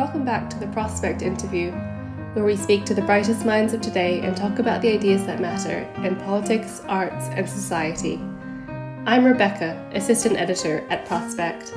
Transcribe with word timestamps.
Welcome 0.00 0.24
back 0.24 0.48
to 0.48 0.58
the 0.58 0.66
Prospect 0.68 1.20
interview, 1.20 1.72
where 2.32 2.46
we 2.46 2.56
speak 2.56 2.86
to 2.86 2.94
the 2.94 3.02
brightest 3.02 3.44
minds 3.44 3.74
of 3.74 3.82
today 3.82 4.22
and 4.22 4.34
talk 4.34 4.58
about 4.58 4.80
the 4.80 4.90
ideas 4.90 5.26
that 5.26 5.42
matter 5.42 5.80
in 6.02 6.16
politics, 6.16 6.80
arts, 6.88 7.26
and 7.32 7.46
society. 7.46 8.14
I'm 9.04 9.26
Rebecca, 9.26 9.86
assistant 9.92 10.38
editor 10.38 10.86
at 10.88 11.04
Prospect. 11.04 11.74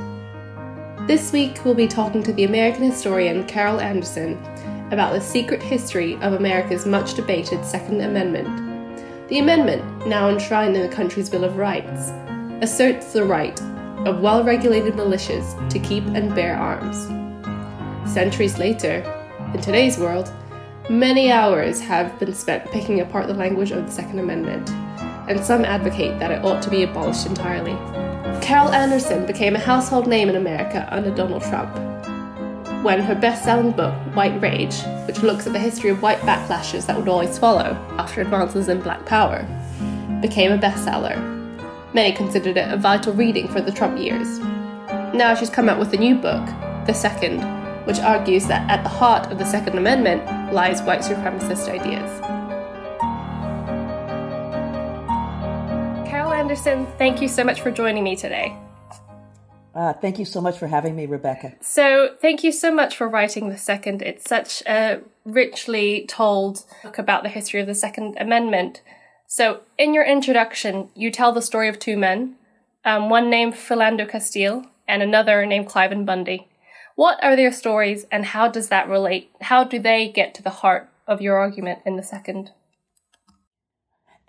This 1.06 1.34
week, 1.34 1.66
we'll 1.66 1.76
be 1.76 1.86
talking 1.86 2.24
to 2.24 2.32
the 2.32 2.46
American 2.46 2.84
historian 2.84 3.46
Carol 3.46 3.82
Anderson 3.82 4.42
about 4.94 5.12
the 5.12 5.20
secret 5.20 5.62
history 5.62 6.16
of 6.22 6.32
America's 6.32 6.86
much 6.86 7.16
debated 7.16 7.66
Second 7.66 8.00
Amendment. 8.00 8.48
The 9.28 9.40
amendment, 9.40 10.08
now 10.08 10.30
enshrined 10.30 10.78
in 10.78 10.90
the 10.90 10.96
country's 10.96 11.30
Bill 11.30 11.44
of 11.44 11.58
Rights, 11.58 12.14
asserts 12.62 13.12
the 13.12 13.26
right 13.26 13.62
of 14.08 14.22
well 14.22 14.46
regulated 14.46 14.94
militias 14.94 15.70
to 15.70 15.78
keep 15.78 16.06
and 16.06 16.34
bear 16.34 16.56
arms. 16.56 17.23
Centuries 18.06 18.58
later, 18.58 19.02
in 19.54 19.62
today's 19.62 19.98
world, 19.98 20.32
many 20.90 21.32
hours 21.32 21.80
have 21.80 22.18
been 22.20 22.34
spent 22.34 22.70
picking 22.72 23.00
apart 23.00 23.28
the 23.28 23.34
language 23.34 23.72
of 23.72 23.86
the 23.86 23.92
Second 23.92 24.20
Amendment, 24.20 24.70
and 25.30 25.44
some 25.44 25.64
advocate 25.64 26.20
that 26.20 26.32
it 26.32 26.44
ought 26.44 26.62
to 26.62 26.70
be 26.70 26.84
abolished 26.84 27.26
entirely. 27.26 27.74
Carol 28.42 28.70
Anderson 28.70 29.26
became 29.26 29.56
a 29.56 29.60
household 29.60 30.08
name 30.08 30.30
in 30.30 30.36
America 30.36 30.88
under 30.92 31.14
Donald 31.16 31.44
Trump 31.44 31.74
when 32.84 33.00
her 33.00 33.16
best 33.16 33.46
selling 33.46 33.72
book, 33.72 33.94
White 34.14 34.42
Rage, 34.42 34.76
which 35.08 35.24
looks 35.24 35.48
at 35.48 35.54
the 35.54 35.60
history 35.60 35.90
of 35.90 36.02
white 36.02 36.20
backlashes 36.20 36.86
that 36.86 36.98
would 36.98 37.08
always 37.08 37.40
follow 37.40 37.78
after 37.98 38.20
advances 38.20 38.68
in 38.68 38.82
black 38.82 39.06
power, 39.06 39.48
became 40.22 40.52
a 40.52 40.58
bestseller. 40.58 41.18
Many 41.94 42.14
considered 42.14 42.58
it 42.58 42.74
a 42.74 42.76
vital 42.76 43.14
reading 43.14 43.48
for 43.48 43.62
the 43.62 43.72
Trump 43.72 43.98
years. 43.98 44.40
Now 45.14 45.34
she's 45.34 45.50
come 45.50 45.70
out 45.70 45.80
with 45.80 45.94
a 45.94 45.98
new 45.98 46.16
book, 46.16 46.46
The 46.86 46.94
Second, 46.94 47.63
which 47.86 48.00
argues 48.00 48.48
that 48.48 48.70
at 48.70 48.84
the 48.84 48.90
heart 48.90 49.32
of 49.32 49.38
the 49.38 49.46
Second 49.46 49.78
Amendment 49.78 50.26
lies 50.54 50.82
white 50.82 51.02
supremacist 51.02 51.70
ideas. 51.70 52.20
Carol 56.08 56.34
Anderson, 56.34 56.88
thank 56.98 57.22
you 57.22 57.28
so 57.28 57.44
much 57.44 57.62
for 57.62 57.72
joining 57.72 58.04
me 58.04 58.16
today. 58.16 58.58
Uh, 59.76 59.92
thank 59.94 60.20
you 60.20 60.26
so 60.26 60.40
much 60.40 60.58
for 60.58 60.68
having 60.68 60.96
me, 60.96 61.08
Rebecca. 61.08 61.54
So, 61.62 62.16
thank 62.22 62.44
you 62.44 62.52
so 62.52 62.72
much 62.72 62.96
for 62.96 63.10
writing 63.10 63.50
The 63.50 63.58
Second. 63.58 64.04
It's 64.04 64.30
such 64.30 64.62
a 64.68 65.02
richly 65.26 66.06
told 66.08 66.64
book 66.84 67.00
about 67.00 67.24
the 67.24 67.30
history 67.30 67.60
of 67.60 67.66
the 67.66 67.74
Second 67.74 68.16
Amendment. 68.20 68.82
So, 69.26 69.62
in 69.80 69.96
your 69.96 70.06
introduction, 70.06 70.90
you 70.96 71.10
tell 71.10 71.32
the 71.32 71.42
story 71.42 71.70
of 71.70 71.80
two 71.80 71.98
men, 71.98 72.36
um, 72.86 73.10
one 73.10 73.32
named 73.32 73.56
Philando 73.56 74.08
Castile 74.08 74.68
and 74.88 75.02
another 75.02 75.44
named 75.46 75.68
Cliven 75.68 76.06
Bundy. 76.06 76.48
What 76.96 77.24
are 77.24 77.36
their 77.36 77.52
stories, 77.52 78.06
and 78.12 78.26
how 78.26 78.48
does 78.48 78.70
that 78.70 78.88
relate? 78.88 79.32
How 79.42 79.64
do 79.64 79.80
they 79.80 80.10
get 80.10 80.34
to 80.36 80.44
the 80.44 80.50
heart 80.50 80.90
of 81.08 81.22
your 81.22 81.38
argument 81.38 81.80
in 81.86 81.96
the 81.96 82.04
second? 82.04 82.52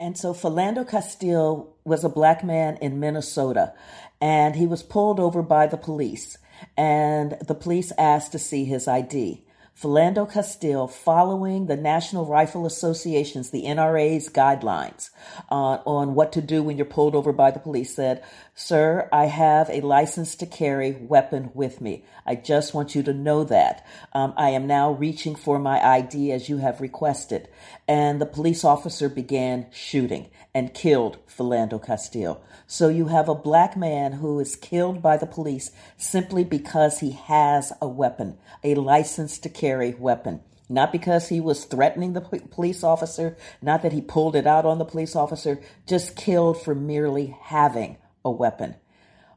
And 0.01 0.19
so 0.19 0.35
Philando 0.35 0.89
Castile 0.89 1.77
was 1.85 2.05
a 2.05 2.09
black 2.09 2.43
man 2.43 2.79
in 2.81 2.99
Minnesota, 2.99 3.75
and 4.21 4.57
he 4.57 4.67
was 4.67 4.83
pulled 4.83 5.21
over 5.21 5.43
by 5.43 5.67
the 5.67 5.77
police, 5.77 6.39
and 6.77 7.37
the 7.47 7.55
police 7.55 7.93
asked 7.99 8.33
to 8.33 8.39
see 8.39 8.65
his 8.65 8.89
ID. 8.89 9.45
Philando 9.81 10.31
Castile, 10.31 10.87
following 10.87 11.67
the 11.67 11.77
National 11.77 12.27
Rifle 12.27 12.65
Association's, 12.65 13.51
the 13.51 13.65
NRA's 13.65 14.29
guidelines 14.29 15.11
uh, 15.51 15.79
on 15.85 16.15
what 16.15 16.33
to 16.33 16.41
do 16.41 16.63
when 16.63 16.77
you're 16.77 16.87
pulled 16.87 17.17
over 17.17 17.33
by 17.33 17.51
the 17.51 17.59
police, 17.59 17.95
said, 17.95 18.23
Sir, 18.57 19.09
I 19.11 19.25
have 19.27 19.69
a 19.69 19.81
license 19.81 20.37
to 20.37 20.47
carry 20.47 20.93
weapon 20.93 21.51
with 21.55 21.81
me. 21.81 22.05
I 22.25 22.37
just 22.37 22.73
want 22.73 22.95
you 22.95 23.03
to 23.03 23.13
know 23.13 23.43
that. 23.43 23.85
Um, 24.13 24.33
I 24.37 24.51
am 24.51 24.69
now 24.69 24.93
reaching 24.93 25.35
for 25.35 25.59
my 25.59 25.85
ID 25.85 26.31
as 26.31 26.49
you 26.49 26.59
have 26.59 26.81
requested. 26.81 27.49
And 27.89 28.21
the 28.21 28.27
police 28.27 28.63
officer 28.63 29.09
began 29.09 29.67
shooting 29.73 30.31
and 30.55 30.73
killed 30.73 31.19
Philando 31.27 31.85
Castile. 31.85 32.45
So 32.69 32.87
you 32.87 33.09
have 33.09 33.29
a 33.29 33.35
black 33.35 33.77
man 33.77 34.13
who 34.13 34.39
is 34.39 34.55
killed 34.55 35.03
by 35.03 35.17
the 35.17 35.27
police 35.27 35.73
simply 35.97 36.45
because 36.45 37.01
he 37.01 37.11
has 37.11 37.73
a 37.83 37.89
weapon, 37.89 38.39
a 38.63 38.77
license 38.77 39.37
to 39.39 39.49
carry 39.49 39.95
weapon. 39.95 40.43
Not 40.69 40.93
because 40.93 41.29
he 41.29 41.41
was 41.41 41.65
threatening 41.65 42.13
the 42.13 42.21
police 42.21 42.85
officer, 42.85 43.37
not 43.61 43.83
that 43.83 43.93
he 43.93 44.01
pulled 44.01 44.37
it 44.37 44.47
out 44.47 44.65
on 44.65 44.79
the 44.79 44.85
police 44.85 45.17
officer, 45.17 45.61
just 45.89 46.15
killed 46.15 46.63
for 46.63 46.77
merely 46.77 47.37
having 47.43 47.97
a 48.25 48.31
weapon. 48.31 48.77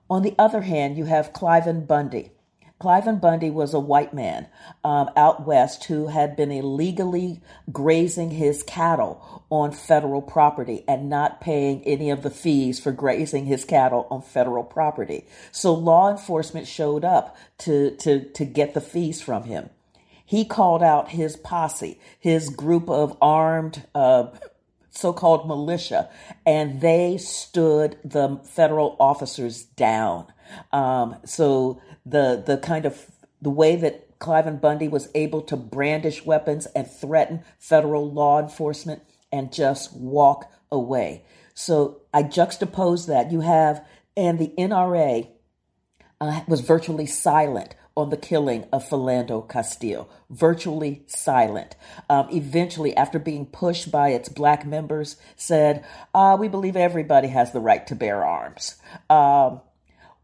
On 0.09 0.21
the 0.21 0.35
other 0.39 0.61
hand, 0.61 0.97
you 0.97 1.05
have 1.05 1.33
Cliven 1.33 1.85
Bundy. 1.85 2.31
Cliven 2.79 3.19
Bundy 3.19 3.49
was 3.49 3.73
a 3.73 3.79
white 3.79 4.13
man 4.13 4.47
um, 4.83 5.09
out 5.15 5.47
west 5.47 5.85
who 5.85 6.07
had 6.07 6.35
been 6.35 6.51
illegally 6.51 7.41
grazing 7.71 8.31
his 8.31 8.61
cattle 8.61 9.43
on 9.49 9.71
federal 9.71 10.21
property 10.21 10.83
and 10.87 11.09
not 11.09 11.41
paying 11.41 11.81
any 11.83 12.11
of 12.11 12.21
the 12.21 12.29
fees 12.29 12.79
for 12.79 12.91
grazing 12.91 13.45
his 13.45 13.65
cattle 13.65 14.07
on 14.11 14.21
federal 14.21 14.63
property. 14.63 15.25
So 15.51 15.73
law 15.73 16.11
enforcement 16.11 16.67
showed 16.67 17.03
up 17.03 17.35
to, 17.59 17.95
to, 17.97 18.25
to 18.29 18.45
get 18.45 18.75
the 18.75 18.81
fees 18.81 19.21
from 19.21 19.43
him. 19.43 19.71
He 20.23 20.45
called 20.45 20.83
out 20.83 21.09
his 21.09 21.35
posse, 21.35 21.99
his 22.19 22.49
group 22.49 22.89
of 22.89 23.17
armed 23.21 23.85
uh, 23.95 24.27
so-called 24.97 25.47
militia, 25.47 26.09
and 26.45 26.81
they 26.81 27.17
stood 27.17 27.97
the 28.03 28.39
federal 28.43 28.95
officers 28.99 29.63
down. 29.63 30.25
Um, 30.71 31.17
so 31.25 31.81
the 32.05 32.41
the 32.45 32.57
kind 32.57 32.85
of 32.85 33.11
the 33.41 33.49
way 33.49 33.75
that 33.75 34.19
Cliven 34.19 34.59
Bundy 34.59 34.87
was 34.87 35.09
able 35.13 35.41
to 35.43 35.55
brandish 35.55 36.25
weapons 36.25 36.65
and 36.67 36.89
threaten 36.89 37.43
federal 37.59 38.11
law 38.11 38.39
enforcement 38.41 39.03
and 39.31 39.53
just 39.53 39.95
walk 39.95 40.51
away. 40.71 41.23
So 41.53 42.01
I 42.13 42.23
juxtapose 42.23 43.07
that. 43.07 43.31
You 43.31 43.41
have, 43.41 43.85
and 44.15 44.39
the 44.39 44.53
NRA 44.57 45.29
uh, 46.19 46.41
was 46.47 46.61
virtually 46.61 47.05
silent 47.05 47.75
on 47.97 48.09
the 48.09 48.17
killing 48.17 48.65
of 48.71 48.87
Philando 48.87 49.47
Castile, 49.49 50.07
virtually 50.29 51.03
silent. 51.07 51.75
Um, 52.09 52.27
eventually, 52.31 52.95
after 52.95 53.19
being 53.19 53.45
pushed 53.47 53.91
by 53.91 54.09
its 54.09 54.29
black 54.29 54.65
members, 54.65 55.17
said, 55.35 55.83
uh, 56.13 56.37
"We 56.39 56.47
believe 56.47 56.77
everybody 56.77 57.27
has 57.29 57.51
the 57.51 57.59
right 57.59 57.85
to 57.87 57.95
bear 57.95 58.23
arms." 58.23 58.75
Um, 59.09 59.61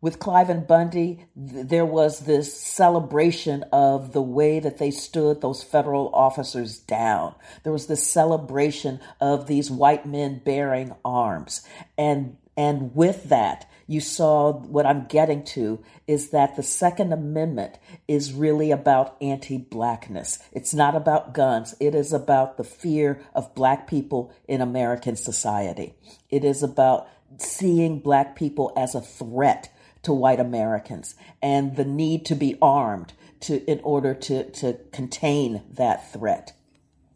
with 0.03 0.19
Cliven 0.19 0.67
Bundy, 0.67 1.25
th- 1.33 1.67
there 1.67 1.85
was 1.85 2.19
this 2.19 2.53
celebration 2.53 3.63
of 3.71 4.11
the 4.11 4.21
way 4.21 4.59
that 4.59 4.77
they 4.77 4.91
stood 4.91 5.39
those 5.39 5.63
federal 5.63 6.13
officers 6.13 6.77
down. 6.77 7.33
There 7.63 7.71
was 7.71 7.87
this 7.87 8.05
celebration 8.05 8.99
of 9.21 9.47
these 9.47 9.71
white 9.71 10.05
men 10.05 10.41
bearing 10.43 10.93
arms. 11.05 11.65
And 11.97 12.35
and 12.55 12.95
with 12.95 13.25
that, 13.29 13.69
you 13.87 13.99
saw 13.99 14.53
what 14.53 14.85
I'm 14.85 15.05
getting 15.05 15.43
to 15.45 15.83
is 16.07 16.29
that 16.29 16.55
the 16.55 16.63
Second 16.63 17.11
Amendment 17.11 17.79
is 18.07 18.33
really 18.33 18.71
about 18.71 19.17
anti 19.21 19.57
blackness. 19.57 20.39
It's 20.51 20.73
not 20.73 20.95
about 20.95 21.33
guns, 21.33 21.75
it 21.79 21.95
is 21.95 22.13
about 22.13 22.57
the 22.57 22.63
fear 22.63 23.21
of 23.33 23.55
black 23.55 23.87
people 23.87 24.33
in 24.47 24.61
American 24.61 25.15
society. 25.15 25.95
It 26.29 26.43
is 26.43 26.63
about 26.63 27.07
seeing 27.37 27.99
black 27.99 28.35
people 28.35 28.71
as 28.77 28.95
a 28.95 29.01
threat 29.01 29.69
to 30.03 30.13
white 30.13 30.39
Americans 30.39 31.15
and 31.41 31.75
the 31.75 31.85
need 31.85 32.25
to 32.25 32.35
be 32.35 32.57
armed 32.61 33.13
to 33.41 33.63
in 33.69 33.79
order 33.83 34.13
to, 34.13 34.49
to 34.51 34.77
contain 34.91 35.63
that 35.71 36.11
threat. 36.11 36.53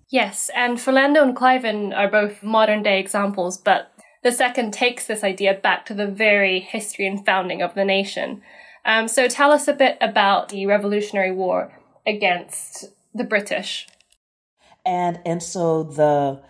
Yes, 0.10 0.50
and 0.56 0.78
Philando 0.78 1.22
and 1.22 1.36
Cliven 1.36 1.96
are 1.96 2.10
both 2.10 2.42
modern 2.42 2.82
day 2.82 3.00
examples, 3.00 3.58
but 3.58 3.92
the 4.28 4.34
second 4.34 4.74
takes 4.74 5.08
this 5.08 5.24
idea 5.24 5.54
back 5.54 5.86
to 5.86 5.94
the 5.94 6.06
very 6.06 6.60
history 6.60 7.08
and 7.08 7.26
founding 7.26 7.62
of 7.62 7.74
the 7.76 7.86
nation. 7.86 8.42
Um, 8.84 9.08
so 9.08 9.30
tell 9.30 9.54
us 9.54 9.70
a 9.70 9.74
bit 9.74 9.98
about 10.02 10.50
the 10.50 10.66
Revolutionary 10.66 11.32
War 11.32 11.72
against 12.06 12.90
the 13.16 13.24
British. 13.24 13.88
And 14.86 15.22
and 15.26 15.42
so 15.42 15.84
the 15.84 16.42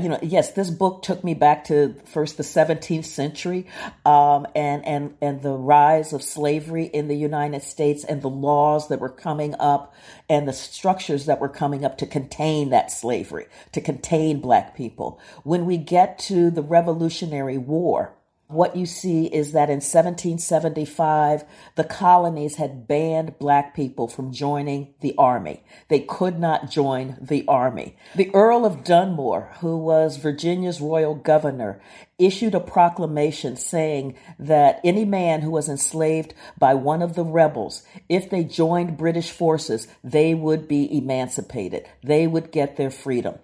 you 0.00 0.08
know, 0.08 0.18
yes, 0.22 0.52
this 0.52 0.70
book 0.70 1.02
took 1.02 1.22
me 1.22 1.34
back 1.34 1.64
to 1.64 1.94
first 2.06 2.38
the 2.38 2.42
17th 2.42 3.04
century, 3.04 3.66
um, 4.06 4.46
and 4.54 4.84
and 4.86 5.14
and 5.20 5.42
the 5.42 5.52
rise 5.52 6.14
of 6.14 6.22
slavery 6.22 6.84
in 6.86 7.08
the 7.08 7.16
United 7.16 7.62
States, 7.62 8.02
and 8.02 8.22
the 8.22 8.30
laws 8.30 8.88
that 8.88 9.00
were 9.00 9.10
coming 9.10 9.54
up, 9.58 9.94
and 10.30 10.48
the 10.48 10.52
structures 10.54 11.26
that 11.26 11.40
were 11.40 11.48
coming 11.48 11.84
up 11.84 11.98
to 11.98 12.06
contain 12.06 12.70
that 12.70 12.90
slavery, 12.90 13.46
to 13.72 13.82
contain 13.82 14.40
Black 14.40 14.74
people. 14.74 15.20
When 15.42 15.66
we 15.66 15.76
get 15.76 16.18
to 16.20 16.50
the 16.50 16.62
Revolutionary 16.62 17.58
War, 17.58 18.14
what 18.52 18.76
you 18.76 18.86
see 18.86 19.26
is 19.26 19.52
that 19.52 19.70
in 19.70 19.76
1775, 19.76 21.44
the 21.74 21.84
colonies 21.84 22.56
had 22.56 22.86
banned 22.86 23.38
black 23.38 23.74
people 23.74 24.08
from 24.08 24.32
joining 24.32 24.94
the 25.00 25.14
army. 25.16 25.64
They 25.88 26.00
could 26.00 26.38
not 26.38 26.70
join 26.70 27.16
the 27.20 27.44
army. 27.48 27.96
The 28.14 28.34
Earl 28.34 28.64
of 28.64 28.84
Dunmore, 28.84 29.54
who 29.60 29.78
was 29.78 30.16
Virginia's 30.16 30.80
royal 30.80 31.14
governor, 31.14 31.80
issued 32.18 32.54
a 32.54 32.60
proclamation 32.60 33.56
saying 33.56 34.14
that 34.38 34.80
any 34.84 35.04
man 35.04 35.40
who 35.40 35.50
was 35.50 35.68
enslaved 35.68 36.34
by 36.58 36.74
one 36.74 37.02
of 37.02 37.14
the 37.14 37.24
rebels, 37.24 37.82
if 38.08 38.30
they 38.30 38.44
joined 38.44 38.96
British 38.96 39.30
forces, 39.30 39.88
they 40.04 40.34
would 40.34 40.68
be 40.68 40.96
emancipated. 40.96 41.88
They 42.02 42.26
would 42.26 42.52
get 42.52 42.76
their 42.76 42.90
freedom. 42.90 43.38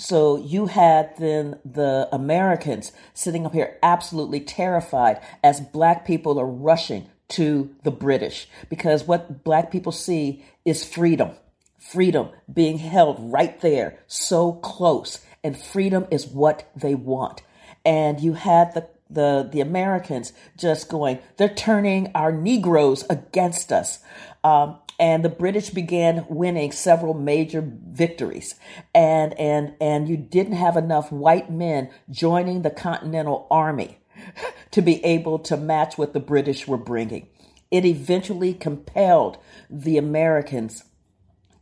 So 0.00 0.38
you 0.38 0.64
had 0.66 1.14
then 1.18 1.58
the 1.62 2.08
Americans 2.10 2.90
sitting 3.12 3.44
up 3.44 3.52
here 3.52 3.76
absolutely 3.82 4.40
terrified 4.40 5.20
as 5.44 5.60
black 5.60 6.06
people 6.06 6.40
are 6.40 6.46
rushing 6.46 7.10
to 7.28 7.74
the 7.84 7.90
British 7.90 8.48
because 8.70 9.04
what 9.04 9.44
black 9.44 9.70
people 9.70 9.92
see 9.92 10.42
is 10.64 10.88
freedom. 10.88 11.32
Freedom 11.78 12.30
being 12.50 12.78
held 12.78 13.18
right 13.30 13.60
there, 13.60 13.98
so 14.06 14.54
close. 14.54 15.20
And 15.44 15.60
freedom 15.60 16.06
is 16.10 16.26
what 16.26 16.70
they 16.74 16.94
want. 16.94 17.42
And 17.84 18.20
you 18.20 18.32
had 18.32 18.72
the 18.72 18.88
the 19.10 19.48
the 19.52 19.60
Americans 19.60 20.32
just 20.56 20.88
going, 20.88 21.18
they're 21.36 21.54
turning 21.54 22.10
our 22.14 22.32
Negroes 22.32 23.04
against 23.10 23.70
us. 23.70 23.98
Um, 24.44 24.78
and 25.00 25.24
the 25.24 25.30
British 25.30 25.70
began 25.70 26.26
winning 26.28 26.70
several 26.70 27.14
major 27.14 27.64
victories. 27.66 28.54
And, 28.94 29.36
and, 29.40 29.72
and 29.80 30.06
you 30.06 30.18
didn't 30.18 30.52
have 30.52 30.76
enough 30.76 31.10
white 31.10 31.50
men 31.50 31.88
joining 32.10 32.60
the 32.60 32.70
Continental 32.70 33.46
Army 33.50 33.98
to 34.70 34.82
be 34.82 35.02
able 35.02 35.38
to 35.38 35.56
match 35.56 35.96
what 35.96 36.12
the 36.12 36.20
British 36.20 36.68
were 36.68 36.76
bringing. 36.76 37.28
It 37.70 37.86
eventually 37.86 38.52
compelled 38.52 39.38
the 39.70 39.96
Americans 39.96 40.84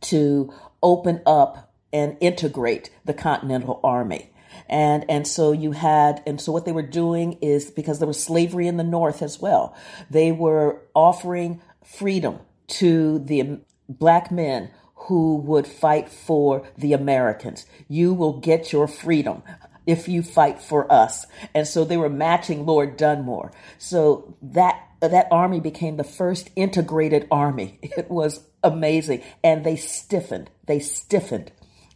to 0.01 0.53
open 0.83 1.21
up 1.25 1.73
and 1.93 2.17
integrate 2.19 2.89
the 3.05 3.13
Continental 3.13 3.79
Army. 3.85 4.31
And, 4.67 5.05
and 5.09 5.25
so 5.25 5.53
you 5.53 5.71
had, 5.71 6.21
and 6.27 6.41
so 6.41 6.51
what 6.51 6.65
they 6.65 6.73
were 6.73 6.81
doing 6.81 7.33
is 7.41 7.71
because 7.71 7.99
there 7.99 8.07
was 8.07 8.21
slavery 8.21 8.67
in 8.67 8.75
the 8.75 8.83
North 8.83 9.21
as 9.21 9.39
well, 9.39 9.75
they 10.09 10.33
were 10.33 10.81
offering 10.93 11.61
freedom 11.83 12.39
to 12.69 13.19
the 13.19 13.59
black 13.87 14.31
men 14.31 14.69
who 14.95 15.37
would 15.37 15.67
fight 15.67 16.09
for 16.09 16.67
the 16.77 16.93
Americans. 16.93 17.65
You 17.87 18.13
will 18.13 18.39
get 18.39 18.71
your 18.71 18.87
freedom 18.87 19.41
if 19.87 20.07
you 20.07 20.21
fight 20.21 20.61
for 20.61 20.91
us. 20.91 21.25
And 21.55 21.67
so 21.67 21.83
they 21.83 21.97
were 21.97 22.09
matching 22.09 22.65
Lord 22.65 22.95
Dunmore. 22.97 23.51
So 23.77 24.35
that 24.41 24.85
that 25.01 25.27
army 25.31 25.59
became 25.61 25.97
the 25.97 26.03
first 26.03 26.49
integrated 26.55 27.27
army. 27.31 27.79
It 27.97 28.11
was 28.11 28.41
amazing. 28.63 29.23
And 29.43 29.63
they 29.63 29.75
stiffened. 29.77 30.49
They 30.65 30.79
stiffened 30.79 31.51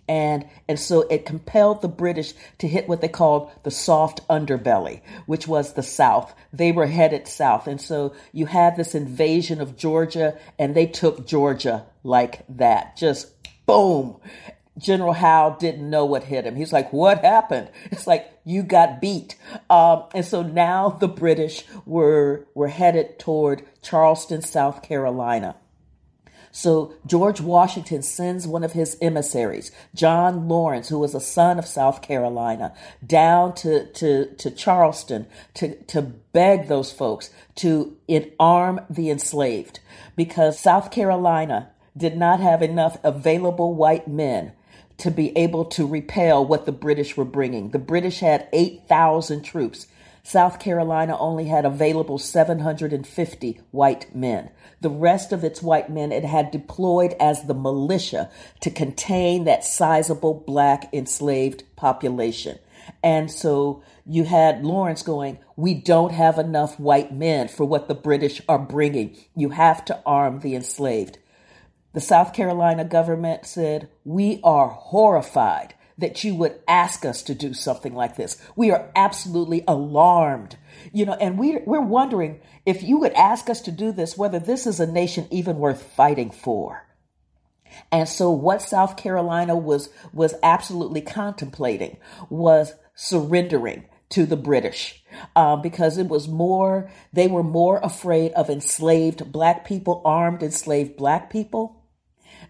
and 0.07 0.45
and 0.67 0.79
so 0.79 1.01
it 1.03 1.25
compelled 1.25 1.81
the 1.81 1.87
British 1.87 2.33
to 2.59 2.67
hit 2.67 2.87
what 2.87 3.01
they 3.01 3.07
called 3.07 3.51
the 3.63 3.71
soft 3.71 4.27
underbelly, 4.27 5.01
which 5.25 5.47
was 5.47 5.73
the 5.73 5.83
South. 5.83 6.33
They 6.51 6.71
were 6.71 6.87
headed 6.87 7.27
south, 7.27 7.67
and 7.67 7.79
so 7.79 8.13
you 8.31 8.45
had 8.45 8.75
this 8.75 8.95
invasion 8.95 9.61
of 9.61 9.77
Georgia, 9.77 10.37
and 10.59 10.75
they 10.75 10.85
took 10.85 11.25
Georgia 11.25 11.85
like 12.03 12.43
that, 12.49 12.97
just 12.97 13.31
boom. 13.65 14.17
General 14.77 15.13
Howe 15.13 15.55
didn't 15.59 15.87
know 15.87 16.03
what 16.03 16.23
hit 16.23 16.45
him. 16.45 16.55
He's 16.55 16.73
like, 16.73 16.91
"What 16.91 17.23
happened?" 17.23 17.69
It's 17.91 18.07
like 18.07 18.31
you 18.43 18.63
got 18.63 18.99
beat, 18.99 19.35
um, 19.69 20.03
and 20.15 20.25
so 20.25 20.41
now 20.41 20.89
the 20.89 21.07
British 21.07 21.63
were 21.85 22.47
were 22.55 22.69
headed 22.69 23.19
toward 23.19 23.63
Charleston, 23.81 24.41
South 24.41 24.81
Carolina 24.81 25.55
so 26.55 26.93
George 27.07 27.41
Washington 27.41 28.03
sends 28.03 28.47
one 28.47 28.63
of 28.63 28.73
his 28.73 28.95
emissaries, 29.01 29.71
John 29.95 30.47
Laurens, 30.47 30.87
who 30.87 30.99
was 30.99 31.15
a 31.15 31.19
son 31.19 31.57
of 31.57 31.65
South 31.65 32.03
Carolina, 32.03 32.75
down 33.05 33.55
to, 33.55 33.87
to, 33.87 34.27
to 34.35 34.51
Charleston 34.51 35.25
to, 35.55 35.75
to 35.85 36.03
beg 36.03 36.67
those 36.67 36.91
folks 36.91 37.31
to 37.55 37.97
arm 38.39 38.81
the 38.87 39.09
enslaved 39.09 39.79
because 40.15 40.59
South 40.59 40.91
Carolina 40.91 41.71
did 41.97 42.15
not 42.15 42.39
have 42.39 42.61
enough 42.61 42.97
available 43.03 43.73
white 43.73 44.07
men 44.07 44.51
to 44.99 45.09
be 45.09 45.35
able 45.35 45.65
to 45.65 45.87
repel 45.87 46.45
what 46.45 46.67
the 46.67 46.71
British 46.71 47.17
were 47.17 47.25
bringing. 47.25 47.71
The 47.71 47.79
British 47.79 48.19
had 48.19 48.47
8,000 48.53 49.41
troops. 49.41 49.87
South 50.25 50.57
Carolina 50.57 51.17
only 51.17 51.45
had 51.45 51.65
available 51.65 52.17
750 52.17 53.59
white 53.71 54.15
men. 54.15 54.49
The 54.79 54.89
rest 54.89 55.33
of 55.33 55.43
its 55.43 55.61
white 55.61 55.89
men 55.89 56.13
it 56.13 56.23
had 56.23 56.49
deployed 56.49 57.13
as 57.19 57.43
the 57.43 57.53
militia 57.53 58.31
to 58.61 58.71
contain 58.71 59.43
that 59.43 59.65
sizable 59.65 60.33
black 60.33 60.93
enslaved 60.93 61.63
population. 61.75 62.57
And 63.03 63.29
so 63.29 63.83
you 64.05 64.23
had 64.23 64.63
Laurens 64.63 65.03
going, 65.03 65.39
We 65.57 65.73
don't 65.73 66.13
have 66.13 66.39
enough 66.39 66.79
white 66.79 67.13
men 67.13 67.49
for 67.49 67.65
what 67.65 67.89
the 67.89 67.95
British 67.95 68.41
are 68.47 68.59
bringing. 68.59 69.17
You 69.35 69.49
have 69.49 69.83
to 69.85 70.01
arm 70.05 70.39
the 70.39 70.55
enslaved. 70.55 71.17
The 71.91 72.01
South 72.01 72.33
Carolina 72.33 72.85
government 72.85 73.45
said, 73.45 73.89
We 74.05 74.39
are 74.41 74.69
horrified 74.69 75.75
that 75.97 76.23
you 76.23 76.35
would 76.35 76.59
ask 76.67 77.05
us 77.05 77.21
to 77.23 77.35
do 77.35 77.53
something 77.53 77.93
like 77.93 78.15
this. 78.15 78.41
We 78.55 78.71
are 78.71 78.91
absolutely 78.95 79.63
alarmed, 79.67 80.57
you 80.91 81.05
know, 81.05 81.13
and 81.13 81.37
we, 81.37 81.57
we're 81.65 81.81
wondering 81.81 82.41
if 82.65 82.83
you 82.83 82.97
would 82.99 83.13
ask 83.13 83.49
us 83.49 83.61
to 83.61 83.71
do 83.71 83.91
this, 83.91 84.17
whether 84.17 84.39
this 84.39 84.65
is 84.65 84.79
a 84.79 84.91
nation 84.91 85.27
even 85.29 85.57
worth 85.57 85.83
fighting 85.83 86.31
for. 86.31 86.87
And 87.91 88.07
so 88.07 88.31
what 88.31 88.61
South 88.61 88.97
Carolina 88.97 89.55
was, 89.55 89.89
was 90.13 90.35
absolutely 90.43 91.01
contemplating 91.01 91.97
was 92.29 92.73
surrendering 92.95 93.85
to 94.09 94.25
the 94.25 94.37
British 94.37 95.03
uh, 95.35 95.55
because 95.55 95.97
it 95.97 96.07
was 96.07 96.27
more, 96.27 96.91
they 97.11 97.27
were 97.27 97.43
more 97.43 97.79
afraid 97.83 98.31
of 98.33 98.49
enslaved 98.49 99.31
black 99.31 99.65
people, 99.65 100.01
armed 100.05 100.43
enslaved 100.43 100.95
black 100.97 101.31
people, 101.31 101.83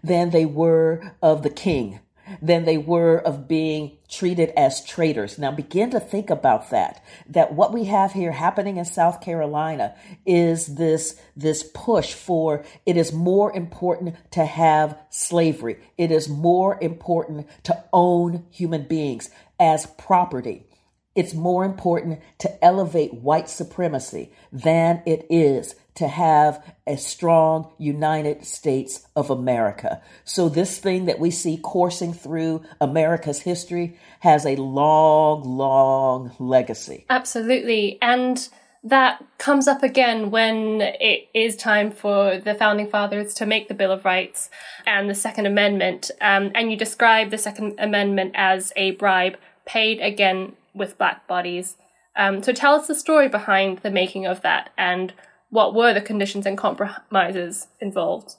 than 0.02 0.30
they 0.30 0.44
were 0.44 1.14
of 1.22 1.42
the 1.42 1.50
king 1.50 2.00
than 2.40 2.64
they 2.64 2.78
were 2.78 3.18
of 3.18 3.48
being 3.48 3.98
treated 4.08 4.50
as 4.56 4.84
traitors. 4.84 5.38
Now 5.38 5.50
begin 5.50 5.90
to 5.90 6.00
think 6.00 6.30
about 6.30 6.70
that, 6.70 7.02
that 7.28 7.54
what 7.54 7.72
we 7.72 7.84
have 7.84 8.12
here 8.12 8.32
happening 8.32 8.76
in 8.76 8.84
South 8.84 9.20
Carolina 9.20 9.94
is 10.24 10.74
this, 10.76 11.20
this 11.36 11.68
push 11.74 12.12
for 12.12 12.64
it 12.86 12.96
is 12.96 13.12
more 13.12 13.54
important 13.54 14.16
to 14.32 14.44
have 14.44 14.98
slavery. 15.10 15.78
It 15.98 16.10
is 16.10 16.28
more 16.28 16.78
important 16.80 17.48
to 17.64 17.84
own 17.92 18.46
human 18.50 18.84
beings 18.84 19.30
as 19.58 19.86
property. 19.86 20.66
It's 21.14 21.34
more 21.34 21.64
important 21.64 22.20
to 22.38 22.64
elevate 22.64 23.14
white 23.14 23.48
supremacy 23.48 24.32
than 24.52 25.02
it 25.06 25.26
is 25.30 25.76
to 25.96 26.08
have 26.08 26.62
a 26.86 26.96
strong 26.96 27.72
United 27.78 28.44
States 28.44 29.06
of 29.14 29.30
America. 29.30 30.02
So 30.24 30.48
this 30.48 30.78
thing 30.78 31.06
that 31.06 31.20
we 31.20 31.30
see 31.30 31.56
coursing 31.56 32.12
through 32.12 32.62
America's 32.80 33.40
history 33.40 33.96
has 34.20 34.44
a 34.44 34.56
long, 34.56 35.44
long 35.44 36.32
legacy. 36.38 37.06
Absolutely. 37.08 37.98
And 38.02 38.48
that 38.82 39.24
comes 39.38 39.66
up 39.66 39.82
again 39.82 40.30
when 40.30 40.82
it 40.82 41.28
is 41.32 41.56
time 41.56 41.90
for 41.90 42.38
the 42.38 42.54
founding 42.54 42.88
fathers 42.88 43.32
to 43.34 43.46
make 43.46 43.68
the 43.68 43.74
Bill 43.74 43.92
of 43.92 44.04
Rights 44.04 44.50
and 44.86 45.08
the 45.08 45.14
Second 45.14 45.46
Amendment. 45.46 46.10
Um, 46.20 46.52
and 46.54 46.70
you 46.70 46.76
describe 46.76 47.30
the 47.30 47.38
Second 47.38 47.76
Amendment 47.78 48.32
as 48.34 48.72
a 48.76 48.90
bribe 48.92 49.38
paid 49.64 50.00
again 50.00 50.52
with 50.74 50.98
black 50.98 51.26
bodies. 51.26 51.76
Um, 52.16 52.42
so 52.42 52.52
tell 52.52 52.74
us 52.74 52.86
the 52.86 52.94
story 52.94 53.28
behind 53.28 53.78
the 53.78 53.90
making 53.90 54.26
of 54.26 54.42
that 54.42 54.70
and 54.76 55.14
what 55.54 55.72
were 55.72 55.94
the 55.94 56.00
conditions 56.00 56.46
and 56.46 56.58
compromises 56.58 57.68
involved. 57.80 58.34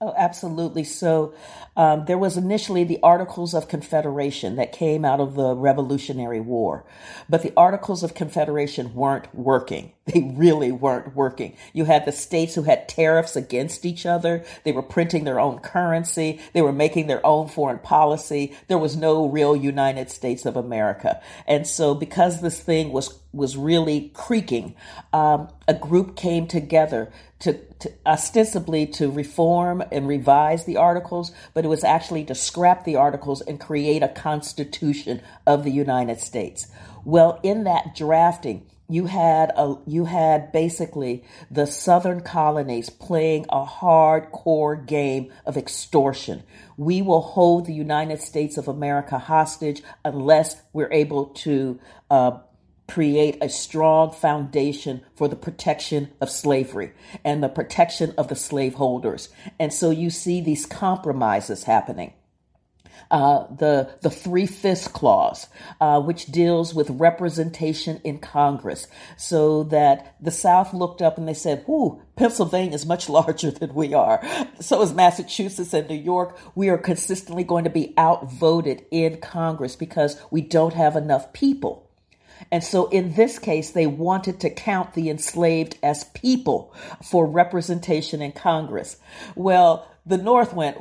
Oh, 0.00 0.12
absolutely. 0.16 0.82
So 0.82 1.32
um, 1.76 2.06
there 2.06 2.18
was 2.18 2.36
initially 2.36 2.82
the 2.82 2.98
Articles 3.04 3.54
of 3.54 3.68
Confederation 3.68 4.56
that 4.56 4.72
came 4.72 5.04
out 5.04 5.20
of 5.20 5.36
the 5.36 5.54
Revolutionary 5.54 6.40
War, 6.40 6.84
but 7.28 7.42
the 7.42 7.52
Articles 7.56 8.02
of 8.02 8.14
Confederation 8.14 8.94
weren't 8.94 9.32
working. 9.32 9.92
They 10.12 10.32
really 10.34 10.72
weren't 10.72 11.14
working. 11.14 11.56
You 11.72 11.84
had 11.84 12.04
the 12.04 12.12
states 12.12 12.54
who 12.54 12.62
had 12.62 12.88
tariffs 12.88 13.36
against 13.36 13.84
each 13.84 14.06
other. 14.06 14.44
They 14.64 14.72
were 14.72 14.82
printing 14.82 15.24
their 15.24 15.38
own 15.38 15.58
currency. 15.60 16.40
They 16.52 16.62
were 16.62 16.72
making 16.72 17.06
their 17.06 17.24
own 17.24 17.48
foreign 17.48 17.78
policy. 17.78 18.56
There 18.66 18.78
was 18.78 18.96
no 18.96 19.28
real 19.28 19.54
United 19.54 20.10
States 20.10 20.46
of 20.46 20.56
America. 20.56 21.20
And 21.46 21.66
so 21.66 21.94
because 21.94 22.40
this 22.40 22.60
thing 22.60 22.92
was 22.92 23.18
was 23.32 23.56
really 23.56 24.10
creaking, 24.12 24.74
um, 25.12 25.48
a 25.68 25.74
group 25.74 26.16
came 26.16 26.48
together 26.48 27.12
to, 27.38 27.52
to, 27.78 27.92
ostensibly 28.04 28.86
to 28.88 29.08
reform 29.08 29.84
and 29.92 30.08
revise 30.08 30.64
the 30.64 30.76
articles, 30.76 31.30
but 31.54 31.64
it 31.64 31.68
was 31.68 31.84
actually 31.84 32.24
to 32.24 32.34
scrap 32.34 32.84
the 32.84 32.96
articles 32.96 33.40
and 33.42 33.60
create 33.60 34.02
a 34.02 34.08
constitution 34.08 35.22
of 35.46 35.62
the 35.62 35.70
United 35.70 36.18
States. 36.18 36.66
Well, 37.04 37.38
in 37.44 37.62
that 37.64 37.94
drafting, 37.94 38.66
you 38.90 39.06
had 39.06 39.52
a 39.56 39.76
you 39.86 40.04
had 40.04 40.50
basically 40.52 41.24
the 41.50 41.66
southern 41.66 42.20
colonies 42.20 42.90
playing 42.90 43.46
a 43.48 43.64
hardcore 43.64 44.84
game 44.84 45.32
of 45.46 45.56
extortion. 45.56 46.42
We 46.76 47.00
will 47.00 47.20
hold 47.20 47.66
the 47.66 47.72
United 47.72 48.20
States 48.20 48.58
of 48.58 48.68
America 48.68 49.18
hostage 49.18 49.82
unless 50.04 50.60
we're 50.72 50.92
able 50.92 51.26
to 51.26 51.78
uh, 52.10 52.38
create 52.88 53.38
a 53.40 53.48
strong 53.48 54.10
foundation 54.10 55.02
for 55.14 55.28
the 55.28 55.36
protection 55.36 56.10
of 56.20 56.28
slavery 56.28 56.92
and 57.24 57.42
the 57.42 57.48
protection 57.48 58.12
of 58.18 58.26
the 58.26 58.34
slaveholders. 58.34 59.28
And 59.60 59.72
so 59.72 59.90
you 59.90 60.10
see 60.10 60.40
these 60.40 60.66
compromises 60.66 61.62
happening. 61.64 62.12
Uh, 63.10 63.46
the 63.54 63.90
the 64.02 64.10
three 64.10 64.46
fifths 64.46 64.88
clause, 64.88 65.48
uh, 65.80 66.00
which 66.00 66.26
deals 66.26 66.74
with 66.74 66.90
representation 66.90 68.00
in 68.04 68.18
Congress, 68.18 68.86
so 69.16 69.64
that 69.64 70.14
the 70.20 70.30
South 70.30 70.74
looked 70.74 71.02
up 71.02 71.18
and 71.18 71.28
they 71.28 71.34
said, 71.34 71.64
"Whoo, 71.66 72.02
Pennsylvania 72.16 72.74
is 72.74 72.86
much 72.86 73.08
larger 73.18 73.50
than 73.50 73.74
we 73.74 73.94
are. 73.94 74.22
So 74.60 74.82
is 74.82 74.92
Massachusetts 74.92 75.74
and 75.74 75.88
New 75.88 75.94
York. 75.94 76.38
We 76.54 76.68
are 76.68 76.78
consistently 76.78 77.44
going 77.44 77.64
to 77.64 77.70
be 77.70 77.94
outvoted 77.98 78.84
in 78.90 79.20
Congress 79.20 79.76
because 79.76 80.20
we 80.30 80.40
don't 80.40 80.74
have 80.74 80.96
enough 80.96 81.32
people." 81.32 81.90
And 82.50 82.64
so 82.64 82.88
in 82.88 83.14
this 83.14 83.38
case, 83.38 83.70
they 83.70 83.86
wanted 83.86 84.40
to 84.40 84.50
count 84.50 84.94
the 84.94 85.10
enslaved 85.10 85.78
as 85.82 86.04
people 86.04 86.74
for 87.02 87.26
representation 87.26 88.22
in 88.22 88.32
Congress. 88.32 88.96
Well, 89.34 89.86
the 90.06 90.16
North 90.16 90.54
went, 90.54 90.78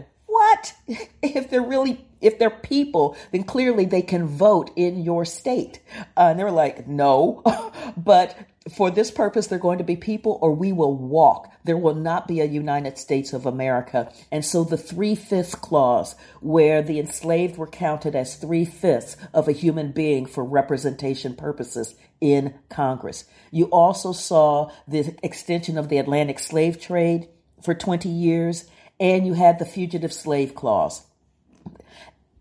If 1.21 1.49
they're 1.49 1.61
really, 1.61 2.05
if 2.21 2.39
they're 2.39 2.49
people, 2.49 3.15
then 3.31 3.43
clearly 3.43 3.85
they 3.85 4.01
can 4.01 4.25
vote 4.25 4.71
in 4.75 5.03
your 5.03 5.25
state. 5.25 5.79
Uh, 6.17 6.29
and 6.29 6.39
they 6.39 6.43
were 6.43 6.51
like, 6.51 6.87
no, 6.87 7.43
but 7.97 8.37
for 8.69 8.91
this 8.91 9.11
purpose, 9.11 9.47
they're 9.47 9.59
going 9.59 9.77
to 9.77 9.83
be 9.83 9.95
people 9.95 10.37
or 10.41 10.53
we 10.53 10.71
will 10.71 10.95
walk. 10.95 11.51
There 11.63 11.77
will 11.77 11.95
not 11.95 12.27
be 12.27 12.39
a 12.39 12.45
United 12.45 12.97
States 12.97 13.33
of 13.33 13.45
America. 13.45 14.11
And 14.31 14.43
so 14.43 14.63
the 14.63 14.77
three 14.77 15.15
fifths 15.15 15.55
clause, 15.55 16.15
where 16.41 16.81
the 16.81 16.99
enslaved 16.99 17.57
were 17.57 17.67
counted 17.67 18.15
as 18.15 18.35
three 18.35 18.65
fifths 18.65 19.17
of 19.33 19.47
a 19.47 19.53
human 19.53 19.91
being 19.91 20.25
for 20.25 20.43
representation 20.43 21.35
purposes 21.35 21.95
in 22.21 22.53
Congress. 22.69 23.25
You 23.51 23.65
also 23.65 24.11
saw 24.13 24.71
the 24.87 25.15
extension 25.23 25.77
of 25.77 25.89
the 25.89 25.97
Atlantic 25.97 26.39
slave 26.39 26.79
trade 26.79 27.27
for 27.61 27.73
20 27.73 28.09
years, 28.09 28.69
and 28.99 29.25
you 29.25 29.33
had 29.33 29.59
the 29.59 29.65
fugitive 29.65 30.13
slave 30.13 30.55
clause 30.55 31.03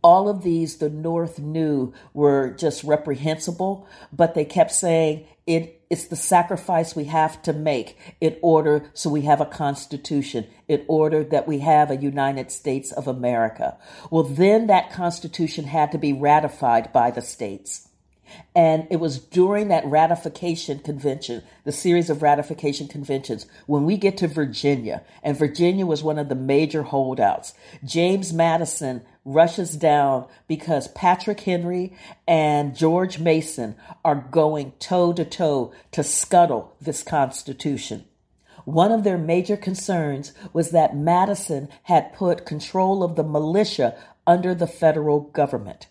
all 0.02 0.28
of 0.28 0.42
these 0.42 0.76
the 0.76 0.88
North 0.88 1.38
knew 1.38 1.92
were 2.14 2.50
just 2.50 2.84
reprehensible, 2.84 3.86
but 4.12 4.34
they 4.34 4.44
kept 4.44 4.70
saying 4.72 5.26
it 5.46 5.74
it's 5.90 6.08
the 6.08 6.16
sacrifice 6.16 6.94
we 6.94 7.04
have 7.04 7.40
to 7.42 7.52
make 7.54 7.96
in 8.20 8.36
order 8.42 8.90
so 8.92 9.08
we 9.08 9.22
have 9.22 9.40
a 9.40 9.46
constitution, 9.46 10.46
in 10.68 10.84
order 10.86 11.24
that 11.24 11.48
we 11.48 11.60
have 11.60 11.90
a 11.90 11.96
United 11.96 12.52
States 12.52 12.92
of 12.92 13.08
America. 13.08 13.78
Well, 14.10 14.24
then 14.24 14.66
that 14.66 14.92
constitution 14.92 15.64
had 15.64 15.90
to 15.92 15.98
be 15.98 16.12
ratified 16.12 16.92
by 16.92 17.10
the 17.10 17.22
states. 17.22 17.87
And 18.54 18.86
it 18.90 18.96
was 18.96 19.18
during 19.18 19.68
that 19.68 19.84
ratification 19.84 20.80
convention, 20.80 21.42
the 21.64 21.72
series 21.72 22.10
of 22.10 22.22
ratification 22.22 22.88
conventions, 22.88 23.46
when 23.66 23.84
we 23.84 23.96
get 23.96 24.16
to 24.18 24.28
Virginia, 24.28 25.02
and 25.22 25.36
Virginia 25.36 25.86
was 25.86 26.02
one 26.02 26.18
of 26.18 26.28
the 26.28 26.34
major 26.34 26.82
holdouts. 26.82 27.54
James 27.84 28.32
Madison 28.32 29.02
rushes 29.24 29.76
down 29.76 30.26
because 30.46 30.88
Patrick 30.88 31.40
Henry 31.40 31.92
and 32.26 32.74
George 32.74 33.18
Mason 33.18 33.76
are 34.04 34.26
going 34.30 34.72
toe 34.78 35.12
to 35.12 35.24
toe 35.24 35.72
to 35.92 36.02
scuttle 36.02 36.74
this 36.80 37.02
Constitution. 37.02 38.04
One 38.64 38.92
of 38.92 39.04
their 39.04 39.18
major 39.18 39.56
concerns 39.56 40.32
was 40.52 40.70
that 40.70 40.96
Madison 40.96 41.68
had 41.84 42.12
put 42.12 42.44
control 42.44 43.02
of 43.02 43.16
the 43.16 43.24
militia 43.24 43.96
under 44.26 44.54
the 44.54 44.66
federal 44.66 45.20
government 45.20 45.86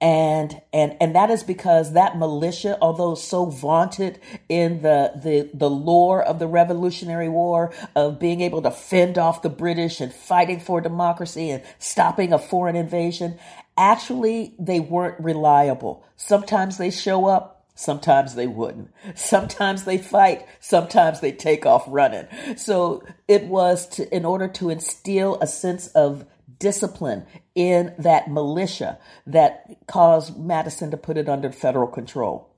and 0.00 0.60
and 0.72 0.96
and 1.00 1.14
that 1.14 1.30
is 1.30 1.42
because 1.42 1.92
that 1.92 2.16
militia 2.18 2.76
although 2.80 3.14
so 3.14 3.46
vaunted 3.46 4.20
in 4.48 4.82
the 4.82 5.12
the 5.22 5.50
the 5.54 5.70
lore 5.70 6.22
of 6.22 6.38
the 6.38 6.46
revolutionary 6.46 7.28
war 7.28 7.72
of 7.94 8.18
being 8.18 8.40
able 8.40 8.62
to 8.62 8.70
fend 8.70 9.18
off 9.18 9.42
the 9.42 9.48
british 9.48 10.00
and 10.00 10.12
fighting 10.12 10.60
for 10.60 10.80
democracy 10.80 11.50
and 11.50 11.62
stopping 11.78 12.32
a 12.32 12.38
foreign 12.38 12.76
invasion 12.76 13.38
actually 13.76 14.54
they 14.58 14.80
weren't 14.80 15.18
reliable 15.20 16.04
sometimes 16.16 16.78
they 16.78 16.90
show 16.90 17.26
up 17.26 17.54
Sometimes 17.76 18.36
they 18.36 18.46
wouldn't. 18.46 18.90
Sometimes 19.16 19.84
they 19.84 19.98
fight. 19.98 20.46
Sometimes 20.60 21.18
they 21.18 21.32
take 21.32 21.66
off 21.66 21.84
running. 21.88 22.26
So 22.56 23.02
it 23.26 23.46
was 23.46 23.88
to, 23.90 24.14
in 24.14 24.24
order 24.24 24.46
to 24.46 24.70
instill 24.70 25.38
a 25.40 25.48
sense 25.48 25.88
of 25.88 26.24
discipline 26.58 27.26
in 27.54 27.94
that 27.98 28.30
militia 28.30 28.98
that 29.26 29.76
caused 29.86 30.38
Madison 30.38 30.90
to 30.90 30.96
put 30.96 31.16
it 31.16 31.28
under 31.28 31.50
federal 31.52 31.88
control. 31.88 32.50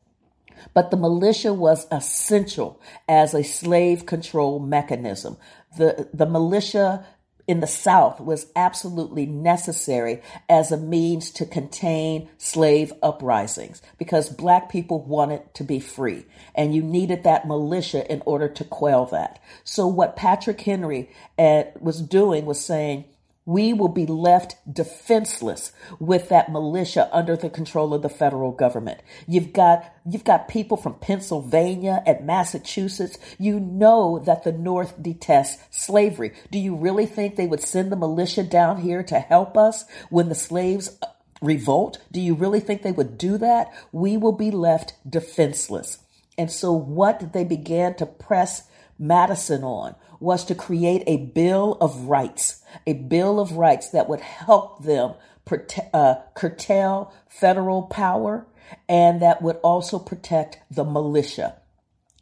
But 0.75 0.91
the 0.91 0.97
militia 0.97 1.53
was 1.53 1.87
essential 1.91 2.81
as 3.09 3.35
a 3.35 3.45
slave 3.45 4.07
control 4.07 4.59
mechanism. 4.59 5.37
The, 5.76 6.09
the 6.12 6.26
militia 6.26 7.07
in 7.47 7.61
the 7.61 7.67
South 7.67 8.21
was 8.21 8.50
absolutely 8.57 9.25
necessary 9.25 10.21
as 10.49 10.73
a 10.73 10.76
means 10.76 11.31
to 11.31 11.47
contain 11.47 12.29
slave 12.38 12.93
uprisings 13.03 13.83
because 13.99 14.29
black 14.29 14.69
people 14.69 15.00
wanted 15.03 15.55
to 15.55 15.62
be 15.62 15.79
free 15.79 16.26
and 16.55 16.75
you 16.75 16.83
needed 16.83 17.23
that 17.23 17.47
militia 17.47 18.11
in 18.11 18.23
order 18.26 18.49
to 18.49 18.65
quell 18.65 19.07
that. 19.07 19.41
So 19.62 19.87
what 19.87 20.17
Patrick 20.17 20.61
Henry 20.61 21.09
uh, 21.38 21.65
was 21.79 22.03
doing 22.03 22.47
was 22.47 22.65
saying, 22.65 23.05
we 23.47 23.73
will 23.73 23.88
be 23.88 24.05
left 24.05 24.57
defenseless 24.71 25.73
with 26.00 26.29
that 26.29 26.50
militia 26.50 27.09
under 27.12 27.37
the 27.37 27.49
control 27.49 27.95
of 27.95 28.03
the 28.03 28.09
federal 28.09 28.50
government. 28.50 29.00
You've 29.26 29.53
got, 29.53 29.95
you've 30.05 30.25
got 30.25 30.49
people 30.49 30.76
from 30.76 30.95
Pennsylvania 30.95 32.03
and 32.05 32.26
Massachusetts. 32.26 33.17
You 33.38 33.61
know 33.61 34.19
that 34.19 34.43
the 34.43 34.53
North 34.53 35.00
detests 35.00 35.62
slavery. 35.71 36.33
Do 36.50 36.59
you 36.59 36.75
really 36.75 37.07
think 37.07 37.37
they 37.37 37.47
would 37.47 37.62
send 37.62 37.93
the 37.93 37.97
militia 37.97 38.43
down 38.43 38.81
here 38.81 39.05
to 39.05 39.21
help 39.21 39.57
us 39.57 39.85
when 40.11 40.29
the 40.29 40.35
slaves 40.35 40.99
uh, 41.00 41.07
revolt? 41.41 42.03
Do 42.11 42.21
you 42.21 42.35
really 42.35 42.61
think 42.61 42.83
they 42.83 42.93
would 42.93 43.17
do 43.17 43.38
that? 43.38 43.73
We 43.93 44.17
will 44.17 44.33
be 44.33 44.50
left 44.50 44.95
defenseless. 45.09 46.00
And 46.37 46.50
so 46.50 46.73
what 46.73 47.33
they 47.33 47.45
began 47.45 47.95
to 47.95 48.07
press 48.07 48.69
Madison 48.99 49.62
on 49.62 49.95
was 50.20 50.44
to 50.46 50.54
create 50.54 51.02
a 51.06 51.18
Bill 51.18 51.76
of 51.80 52.06
Rights, 52.06 52.62
a 52.87 52.94
Bill 52.94 53.40
of 53.40 53.52
Rights 53.52 53.90
that 53.90 54.08
would 54.08 54.20
help 54.20 54.82
them 54.82 55.14
prote- 55.46 55.88
uh, 55.92 56.16
curtail 56.35 57.12
federal 57.28 57.82
power 57.82 58.46
and 58.88 59.23
that 59.23 59.42
would 59.42 59.56
also 59.56 59.99
protect 59.99 60.58
the 60.70 60.85
militia 60.85 61.56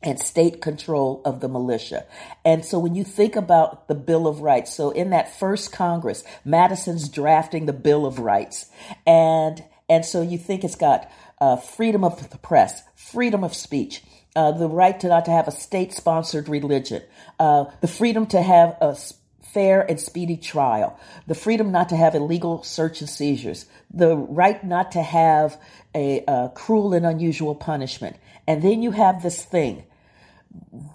and 0.03 0.21
state 0.21 0.61
control 0.61 1.23
of 1.25 1.41
the 1.41 1.49
militia. 1.49 2.05
And 2.45 2.65
so 2.65 2.79
when 2.79 2.95
you 2.95 3.05
think 3.05 3.37
about 3.37 3.89
the 3.89 3.95
Bill 3.95 4.27
of 4.27 4.41
Rights, 4.41 4.75
so 4.75 4.91
in 4.91 5.11
that 5.11 5.39
first 5.39 5.73
Congress, 5.73 6.23
Madison's 6.45 7.09
drafting 7.09 7.65
the 7.65 7.73
Bill 7.73 8.05
of 8.07 8.19
Rights 8.19 8.67
and 9.07 9.65
and 9.89 10.05
so 10.05 10.23
you 10.23 10.39
think 10.39 10.65
it's 10.65 10.77
got 10.77 11.11
uh, 11.41 11.57
freedom 11.57 12.05
of 12.05 12.31
the 12.31 12.39
press, 12.39 12.83
freedom 12.95 13.45
of 13.45 13.55
speech, 13.55 14.03
uh, 14.37 14.53
the 14.53 14.69
right 14.69 14.99
to 15.01 15.09
not 15.09 15.25
to 15.27 15.31
have 15.31 15.49
a 15.49 15.53
state-sponsored 15.53 16.49
religion, 16.49 17.03
uh, 17.39 17.65
the 17.81 17.89
freedom 17.89 18.27
to 18.27 18.43
have 18.43 18.77
a 18.81 18.97
fair 19.43 19.83
and 19.89 20.01
speedy 20.01 20.37
trial, 20.37 20.99
the 21.27 21.35
freedom 21.35 21.71
not 21.71 21.89
to 21.91 21.97
have 21.97 22.15
illegal 22.15 22.63
search 22.65 23.01
and 23.01 23.09
seizures, 23.09 23.67
the 23.93 24.17
right 24.17 24.65
not 24.65 24.93
to 24.93 25.03
have 25.03 25.57
a, 25.95 26.25
a 26.27 26.51
cruel 26.55 26.93
and 26.93 27.07
unusual 27.07 27.55
punishment. 27.55 28.17
And 28.47 28.63
then 28.63 28.83
you 28.83 28.91
have 28.91 29.23
this 29.23 29.45
thing 29.45 29.85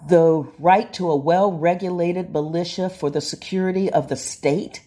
the 0.08 0.46
right 0.58 0.92
to 0.94 1.10
a 1.10 1.16
well 1.16 1.52
regulated 1.52 2.32
militia 2.32 2.88
for 2.88 3.10
the 3.10 3.20
security 3.20 3.90
of 3.90 4.08
the 4.08 4.16
state. 4.16 4.80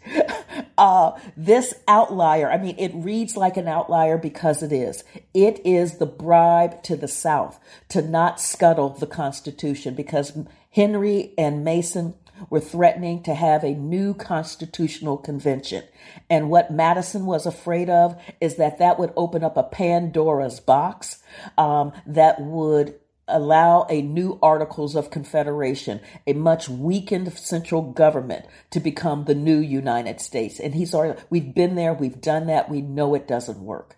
Uh, 0.78 1.12
this 1.38 1.74
outlier, 1.88 2.52
I 2.52 2.58
mean, 2.58 2.76
it 2.78 2.92
reads 2.94 3.38
like 3.38 3.58
an 3.58 3.68
outlier 3.68 4.18
because 4.18 4.64
it 4.64 4.72
is. 4.72 5.04
It 5.34 5.64
is 5.66 5.98
the 5.98 6.06
bribe 6.06 6.84
to 6.84 6.96
the 6.96 7.08
South 7.08 7.60
to 7.90 8.02
not 8.02 8.42
scuttle 8.42 8.90
the 8.90 9.08
Constitution 9.08 9.94
because 9.94 10.38
Henry 10.72 11.34
and 11.38 11.64
Mason 11.64 12.16
were 12.50 12.60
threatening 12.60 13.22
to 13.24 13.34
have 13.34 13.64
a 13.64 13.74
new 13.76 14.14
constitutional 14.14 15.18
convention. 15.18 15.84
And 16.30 16.50
what 16.50 16.72
Madison 16.72 17.26
was 17.26 17.46
afraid 17.46 17.90
of 17.90 18.20
is 18.42 18.56
that 18.56 18.80
that 18.80 19.00
would 19.00 19.14
open 19.16 19.44
up 19.44 19.58
a 19.58 19.64
Pandora's 19.64 20.60
box 20.60 21.22
um, 21.58 21.94
that 22.06 22.42
would 22.42 22.96
allow 23.28 23.86
a 23.90 24.02
new 24.02 24.40
Articles 24.42 24.96
of 24.96 25.10
Confederation, 25.10 26.02
a 26.28 26.34
much 26.34 26.70
weakened 26.70 27.32
central 27.38 27.82
government 27.82 28.46
to 28.72 28.80
become 28.80 29.26
the 29.26 29.36
new 29.36 29.58
United 29.58 30.20
States. 30.20 30.60
And 30.60 30.76
he's 30.76 30.94
already, 30.94 31.20
we've 31.30 31.54
been 31.54 31.76
there, 31.76 31.94
we've 31.94 32.22
done 32.22 32.48
that, 32.48 32.70
we 32.70 32.82
know 32.82 33.16
it 33.16 33.28
doesn't 33.28 33.60
work. 33.60 33.98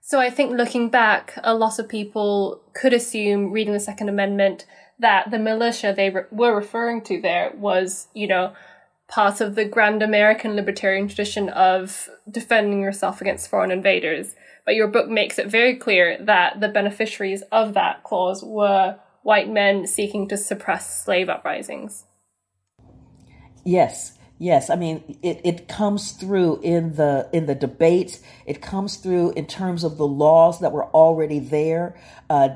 So 0.00 0.20
I 0.20 0.30
think 0.30 0.52
looking 0.52 0.88
back, 0.88 1.34
a 1.42 1.54
lot 1.54 1.78
of 1.78 1.88
people 1.88 2.62
could 2.74 2.92
assume 2.92 3.50
reading 3.50 3.72
the 3.72 3.80
Second 3.80 4.08
Amendment 4.08 4.64
that 4.98 5.30
the 5.30 5.38
militia 5.38 5.92
they 5.96 6.10
re- 6.10 6.22
were 6.30 6.54
referring 6.54 7.02
to 7.02 7.20
there 7.20 7.52
was, 7.56 8.08
you 8.14 8.26
know, 8.28 8.52
part 9.08 9.40
of 9.40 9.54
the 9.54 9.64
grand 9.64 10.02
American 10.02 10.56
libertarian 10.56 11.06
tradition 11.06 11.48
of 11.50 12.08
defending 12.30 12.80
yourself 12.80 13.20
against 13.20 13.48
foreign 13.48 13.70
invaders. 13.70 14.34
But 14.64 14.74
your 14.74 14.88
book 14.88 15.08
makes 15.08 15.38
it 15.38 15.46
very 15.46 15.76
clear 15.76 16.18
that 16.20 16.60
the 16.60 16.68
beneficiaries 16.68 17.42
of 17.52 17.74
that 17.74 18.02
clause 18.02 18.42
were 18.42 18.98
white 19.22 19.48
men 19.48 19.86
seeking 19.86 20.28
to 20.28 20.36
suppress 20.36 21.04
slave 21.04 21.28
uprisings. 21.28 22.04
Yes, 23.64 24.18
yes. 24.38 24.70
I 24.70 24.76
mean, 24.76 25.18
it, 25.22 25.40
it 25.44 25.68
comes 25.68 26.12
through 26.12 26.60
in 26.62 26.94
the 26.94 27.28
in 27.32 27.46
the 27.46 27.54
debates. 27.54 28.20
It 28.44 28.60
comes 28.60 28.96
through 28.96 29.32
in 29.32 29.46
terms 29.46 29.84
of 29.84 29.98
the 29.98 30.06
laws 30.06 30.60
that 30.60 30.72
were 30.72 30.86
already 30.86 31.38
there, 31.38 31.96
uh, 32.30 32.50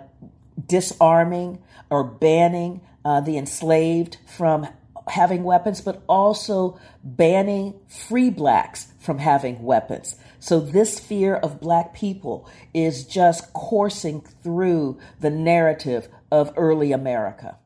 disarming 0.66 1.62
or 1.90 2.04
banning 2.04 2.80
uh, 3.04 3.20
the 3.20 3.36
enslaved 3.36 4.18
from 4.26 4.68
having 5.10 5.44
weapons, 5.44 5.80
but 5.80 6.02
also 6.08 6.78
banning 7.02 7.78
free 7.88 8.30
blacks 8.30 8.92
from 8.98 9.18
having 9.18 9.62
weapons. 9.62 10.16
So 10.38 10.58
this 10.60 10.98
fear 10.98 11.36
of 11.36 11.60
black 11.60 11.94
people 11.94 12.48
is 12.72 13.04
just 13.04 13.52
coursing 13.52 14.22
through 14.42 14.98
the 15.20 15.30
narrative 15.30 16.08
of 16.30 16.52
early 16.56 16.92
America. 16.92 17.58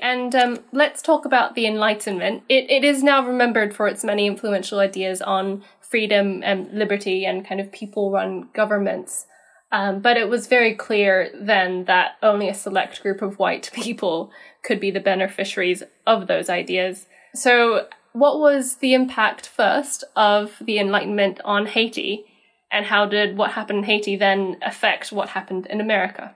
And 0.00 0.34
um, 0.34 0.58
let's 0.72 1.02
talk 1.02 1.24
about 1.24 1.54
the 1.54 1.66
Enlightenment. 1.66 2.44
It, 2.48 2.70
it 2.70 2.84
is 2.84 3.02
now 3.02 3.26
remembered 3.26 3.74
for 3.74 3.88
its 3.88 4.04
many 4.04 4.26
influential 4.26 4.78
ideas 4.78 5.20
on 5.20 5.64
freedom 5.80 6.42
and 6.44 6.70
liberty 6.72 7.26
and 7.26 7.46
kind 7.46 7.60
of 7.60 7.72
people 7.72 8.12
run 8.12 8.48
governments. 8.54 9.26
Um, 9.72 10.00
but 10.00 10.18
it 10.18 10.28
was 10.28 10.46
very 10.46 10.74
clear 10.74 11.30
then 11.34 11.86
that 11.86 12.12
only 12.22 12.48
a 12.48 12.54
select 12.54 13.02
group 13.02 13.22
of 13.22 13.38
white 13.38 13.70
people 13.74 14.30
could 14.62 14.78
be 14.78 14.90
the 14.90 15.00
beneficiaries 15.00 15.82
of 16.06 16.26
those 16.26 16.48
ideas. 16.48 17.06
So, 17.34 17.88
what 18.12 18.40
was 18.40 18.76
the 18.76 18.94
impact 18.94 19.46
first 19.46 20.04
of 20.16 20.56
the 20.60 20.78
Enlightenment 20.78 21.40
on 21.44 21.66
Haiti, 21.66 22.24
and 22.70 22.86
how 22.86 23.06
did 23.06 23.36
what 23.36 23.52
happened 23.52 23.80
in 23.80 23.84
Haiti 23.84 24.16
then 24.16 24.58
affect 24.62 25.12
what 25.12 25.30
happened 25.30 25.66
in 25.66 25.80
America? 25.80 26.34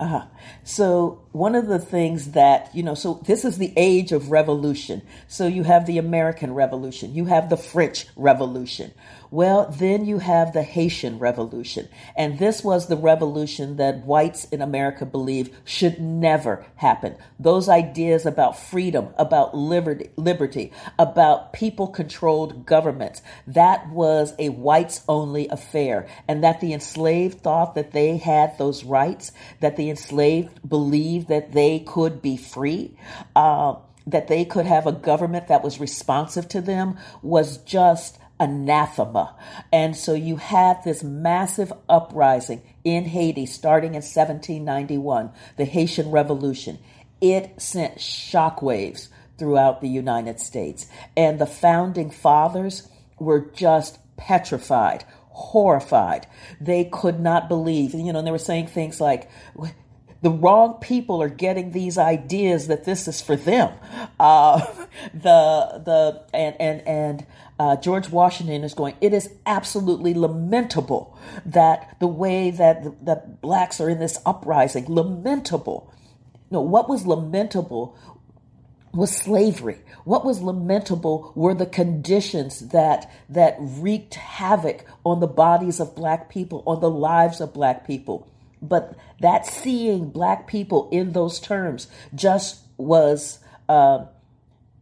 Uh-huh. 0.00 0.26
so 0.62 1.20
one 1.38 1.54
of 1.54 1.68
the 1.68 1.78
things 1.78 2.32
that, 2.32 2.74
you 2.74 2.82
know, 2.82 2.94
so 2.94 3.22
this 3.24 3.44
is 3.44 3.58
the 3.58 3.72
age 3.76 4.12
of 4.12 4.30
revolution. 4.30 5.02
So 5.28 5.46
you 5.46 5.62
have 5.62 5.86
the 5.86 5.98
American 5.98 6.52
Revolution, 6.52 7.14
you 7.14 7.26
have 7.26 7.48
the 7.48 7.56
French 7.56 8.06
Revolution. 8.16 8.92
Well, 9.30 9.66
then 9.70 10.06
you 10.06 10.20
have 10.20 10.54
the 10.54 10.62
Haitian 10.62 11.18
Revolution. 11.18 11.88
And 12.16 12.38
this 12.38 12.64
was 12.64 12.86
the 12.86 12.96
revolution 12.96 13.76
that 13.76 14.06
whites 14.06 14.46
in 14.46 14.62
America 14.62 15.04
believed 15.04 15.52
should 15.64 16.00
never 16.00 16.64
happen. 16.76 17.14
Those 17.38 17.68
ideas 17.68 18.24
about 18.24 18.58
freedom, 18.58 19.08
about 19.18 19.54
liberty, 19.54 20.08
liberty 20.16 20.72
about 20.98 21.52
people 21.52 21.88
controlled 21.88 22.64
governments, 22.64 23.20
that 23.46 23.90
was 23.90 24.32
a 24.38 24.48
whites 24.48 25.02
only 25.08 25.46
affair. 25.48 26.08
And 26.26 26.42
that 26.42 26.60
the 26.60 26.72
enslaved 26.72 27.42
thought 27.42 27.74
that 27.74 27.92
they 27.92 28.16
had 28.16 28.56
those 28.56 28.82
rights, 28.82 29.32
that 29.60 29.76
the 29.76 29.90
enslaved 29.90 30.66
believed 30.66 31.27
that 31.28 31.52
they 31.52 31.80
could 31.80 32.20
be 32.20 32.36
free. 32.36 32.96
Uh, 33.36 33.76
that 34.06 34.28
they 34.28 34.44
could 34.44 34.64
have 34.64 34.86
a 34.86 34.92
government 34.92 35.48
that 35.48 35.62
was 35.62 35.78
responsive 35.78 36.48
to 36.48 36.62
them 36.62 36.96
was 37.22 37.58
just 37.58 38.18
anathema. 38.40 39.34
And 39.72 39.94
so 39.94 40.14
you 40.14 40.36
had 40.36 40.82
this 40.82 41.02
massive 41.02 41.72
uprising 41.88 42.62
in 42.84 43.04
Haiti 43.04 43.46
starting 43.46 43.90
in 43.90 44.02
1791, 44.02 45.30
the 45.56 45.64
Haitian 45.64 46.10
Revolution. 46.10 46.78
It 47.20 47.60
sent 47.60 47.98
shockwaves 47.98 49.08
throughout 49.38 49.80
the 49.80 49.88
United 49.88 50.40
States. 50.40 50.86
And 51.16 51.38
the 51.38 51.46
founding 51.46 52.10
fathers 52.10 52.88
were 53.18 53.50
just 53.54 53.98
petrified, 54.16 55.04
horrified. 55.30 56.26
They 56.60 56.84
could 56.84 57.20
not 57.20 57.48
believe. 57.48 57.94
You 57.94 58.12
know, 58.12 58.18
and 58.20 58.26
they 58.26 58.32
were 58.32 58.38
saying 58.38 58.68
things 58.68 59.00
like, 59.00 59.30
the 60.20 60.30
wrong 60.30 60.74
people 60.80 61.22
are 61.22 61.28
getting 61.28 61.72
these 61.72 61.96
ideas 61.96 62.66
that 62.66 62.84
this 62.84 63.06
is 63.06 63.20
for 63.20 63.36
them. 63.36 63.72
Uh, 64.18 64.58
the 65.14 65.82
the 65.84 66.22
and 66.34 66.56
and 66.60 66.86
and 66.86 67.26
uh, 67.58 67.76
George 67.76 68.08
Washington 68.08 68.64
is 68.64 68.74
going. 68.74 68.94
It 69.00 69.12
is 69.12 69.30
absolutely 69.46 70.14
lamentable 70.14 71.16
that 71.46 71.96
the 72.00 72.06
way 72.06 72.50
that 72.50 72.84
the, 72.84 72.94
that 73.02 73.40
blacks 73.40 73.80
are 73.80 73.88
in 73.88 73.98
this 73.98 74.18
uprising. 74.26 74.86
Lamentable. 74.88 75.92
No, 76.50 76.60
what 76.62 76.88
was 76.88 77.06
lamentable 77.06 77.96
was 78.92 79.14
slavery. 79.14 79.78
What 80.04 80.24
was 80.24 80.40
lamentable 80.40 81.32
were 81.34 81.54
the 81.54 81.66
conditions 81.66 82.70
that 82.70 83.10
that 83.28 83.56
wreaked 83.60 84.14
havoc 84.14 84.84
on 85.04 85.20
the 85.20 85.26
bodies 85.26 85.78
of 85.78 85.94
black 85.94 86.28
people, 86.28 86.62
on 86.66 86.80
the 86.80 86.90
lives 86.90 87.40
of 87.40 87.52
black 87.52 87.86
people. 87.86 88.28
But 88.60 88.96
that 89.20 89.46
seeing 89.46 90.10
black 90.10 90.46
people 90.46 90.88
in 90.90 91.12
those 91.12 91.40
terms 91.40 91.88
just 92.14 92.60
was 92.76 93.38
uh, 93.68 94.06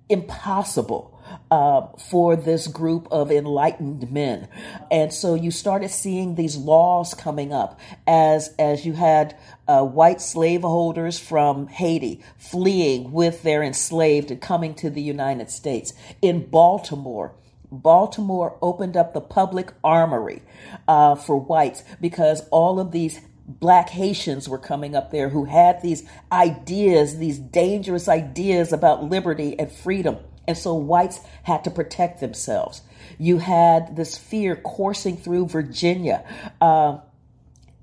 impossible. 0.09 1.13
Uh, 1.51 1.89
for 1.99 2.37
this 2.37 2.69
group 2.69 3.09
of 3.11 3.33
enlightened 3.33 4.13
men, 4.13 4.47
and 4.93 5.13
so 5.13 5.35
you 5.35 5.51
started 5.51 5.91
seeing 5.91 6.37
these 6.37 6.57
laws 6.57 7.15
coming 7.15 7.53
up 7.53 7.81
as 8.07 8.55
as 8.61 8.87
you 8.87 8.93
had 8.93 9.37
uh, 9.67 9.83
white 9.83 10.21
slaveholders 10.21 11.19
from 11.19 11.67
Haiti 11.67 12.23
fleeing 12.39 13.11
with 13.11 13.43
their 13.43 13.63
enslaved 13.63 14.31
and 14.31 14.41
coming 14.41 14.75
to 14.75 14.89
the 14.89 15.03
United 15.03 15.51
States. 15.51 15.93
In 16.23 16.47
Baltimore, 16.47 17.35
Baltimore 17.71 18.57
opened 18.63 18.97
up 18.97 19.13
the 19.13 19.21
public 19.21 19.73
armory 19.83 20.43
uh, 20.87 21.17
for 21.17 21.37
whites 21.37 21.83
because 22.01 22.47
all 22.51 22.79
of 22.79 22.93
these 22.93 23.21
black 23.47 23.91
Haitians 23.91 24.49
were 24.49 24.59
coming 24.59 24.95
up 24.95 25.11
there 25.11 25.29
who 25.29 25.45
had 25.45 25.81
these 25.83 26.03
ideas, 26.33 27.19
these 27.19 27.39
dangerous 27.39 28.09
ideas 28.09 28.73
about 28.73 29.05
liberty 29.05 29.59
and 29.59 29.71
freedom. 29.71 30.19
And 30.49 30.57
so 30.57 30.75
whites 30.75 31.21
had 31.43 31.65
to 31.65 31.71
protect 31.71 32.21
themselves. 32.21 32.83
You 33.19 33.39
had 33.39 33.97
this 33.97 34.17
fear 34.17 34.57
coursing 34.57 35.17
through 35.17 35.47
Virginia. 35.49 36.25
Uh, 36.61 36.99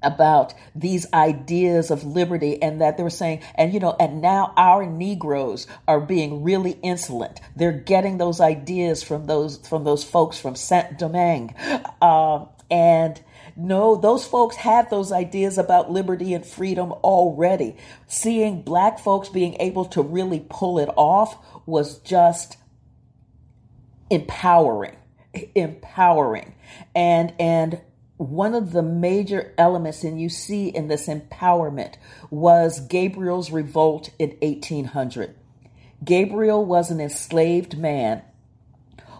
about 0.04 0.54
these 0.76 1.08
ideas 1.13 1.89
of 1.89 2.04
liberty 2.04 2.62
and 2.62 2.82
that 2.82 2.97
they 2.97 3.04
were 3.04 3.10
saying, 3.10 3.41
and 3.56 3.73
you 3.73 3.80
know, 3.80 3.95
and 3.99 4.21
now 4.21 4.54
our 4.58 4.86
Negroes 4.86 5.65
are 5.88 6.02
being 6.02 6.43
really 6.43 6.78
insolent. 6.84 7.39
They're 7.56 7.71
getting 7.71 8.17
those 8.17 8.41
ideas 8.41 9.02
from 9.02 9.26
those 9.26 9.58
from 9.65 9.86
those 9.86 10.04
folks 10.04 10.38
from 10.38 10.56
Saint 10.56 10.99
Domingue, 10.99 11.56
uh, 12.02 12.45
and 12.69 13.21
no, 13.55 13.95
those 13.95 14.25
folks 14.25 14.55
had 14.55 14.89
those 14.89 15.11
ideas 15.11 15.57
about 15.57 15.91
liberty 15.91 16.33
and 16.33 16.45
freedom 16.45 16.91
already. 16.91 17.75
Seeing 18.07 18.63
black 18.63 18.99
folks 18.99 19.29
being 19.29 19.55
able 19.59 19.85
to 19.85 20.01
really 20.01 20.45
pull 20.49 20.79
it 20.79 20.89
off 20.95 21.37
was 21.65 21.99
just 21.99 22.57
empowering, 24.09 24.97
empowering. 25.55 26.55
And, 26.95 27.33
and 27.39 27.81
one 28.17 28.55
of 28.55 28.71
the 28.71 28.81
major 28.81 29.53
elements, 29.57 30.03
and 30.03 30.19
you 30.19 30.29
see 30.29 30.69
in 30.69 30.87
this 30.87 31.07
empowerment, 31.07 31.95
was 32.31 32.79
Gabriel's 32.79 33.51
revolt 33.51 34.09
in 34.17 34.31
1800. 34.41 35.35
Gabriel 36.03 36.65
was 36.65 36.91
an 36.91 36.99
enslaved 36.99 37.77
man 37.77 38.23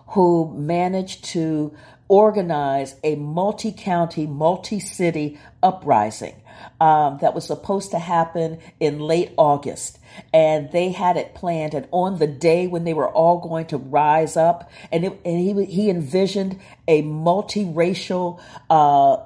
who 0.10 0.54
managed 0.56 1.24
to 1.24 1.74
organize 2.08 2.96
a 3.04 3.16
multi 3.16 3.72
county, 3.72 4.28
multi 4.28 4.80
city 4.80 5.40
uprising 5.62 6.36
um, 6.80 7.18
that 7.22 7.34
was 7.34 7.46
supposed 7.46 7.92
to 7.92 8.00
happen 8.00 8.60
in 8.80 9.00
late 9.00 9.32
August. 9.38 10.00
And 10.34 10.72
they 10.72 10.92
had 10.92 11.18
it 11.18 11.34
planned. 11.34 11.74
And 11.74 11.88
on 11.92 12.20
the 12.20 12.28
day 12.28 12.68
when 12.68 12.84
they 12.84 12.94
were 12.94 13.10
all 13.10 13.40
going 13.40 13.66
to 13.68 13.78
rise 13.78 14.38
up, 14.38 14.70
and, 14.92 15.06
it, 15.06 15.20
and 15.26 15.40
he, 15.40 15.66
he 15.66 15.90
envisioned 15.90 16.60
a 16.88 17.02
multiracial 17.04 18.40
uh, 18.70 19.18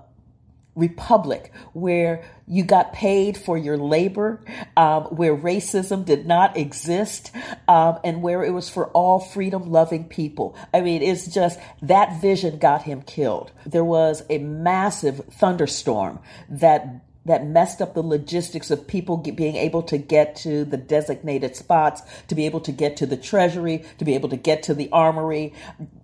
republic 0.77 1.51
where 1.73 2.23
you 2.47 2.63
got 2.63 2.93
paid 2.93 3.35
for 3.35 3.57
your 3.57 3.77
labor, 3.77 4.39
um, 4.77 5.03
where 5.05 5.35
racism 5.35 6.05
did 6.05 6.25
not 6.25 6.55
exist, 6.55 7.31
um, 7.67 7.99
and 8.03 8.21
where 8.21 8.43
it 8.43 8.51
was 8.51 8.69
for 8.69 8.87
all 8.91 9.19
freedom 9.19 9.69
loving 9.69 10.05
people. 10.05 10.55
I 10.73 10.81
mean, 10.81 11.01
it's 11.01 11.27
just 11.27 11.59
that 11.81 12.21
vision 12.21 12.59
got 12.59 12.83
him 12.83 13.01
killed. 13.01 13.51
There 13.65 13.83
was 13.83 14.23
a 14.29 14.37
massive 14.37 15.25
thunderstorm 15.31 16.19
that 16.47 17.01
that 17.27 17.45
messed 17.45 17.81
up 17.81 17.93
the 17.93 18.01
logistics 18.01 18.71
of 18.71 18.87
people 18.87 19.17
get, 19.17 19.35
being 19.35 19.57
able 19.57 19.83
to 19.83 19.97
get 19.97 20.35
to 20.37 20.63
the 20.63 20.77
designated 20.77 21.55
spots, 21.55 22.01
to 22.29 22.35
be 22.35 22.45
able 22.45 22.61
to 22.61 22.71
get 22.71 22.97
to 22.97 23.05
the 23.05 23.17
treasury, 23.17 23.83
to 23.97 24.05
be 24.05 24.15
able 24.15 24.29
to 24.29 24.37
get 24.37 24.63
to 24.63 24.73
the 24.73 24.89
armory. 24.91 25.53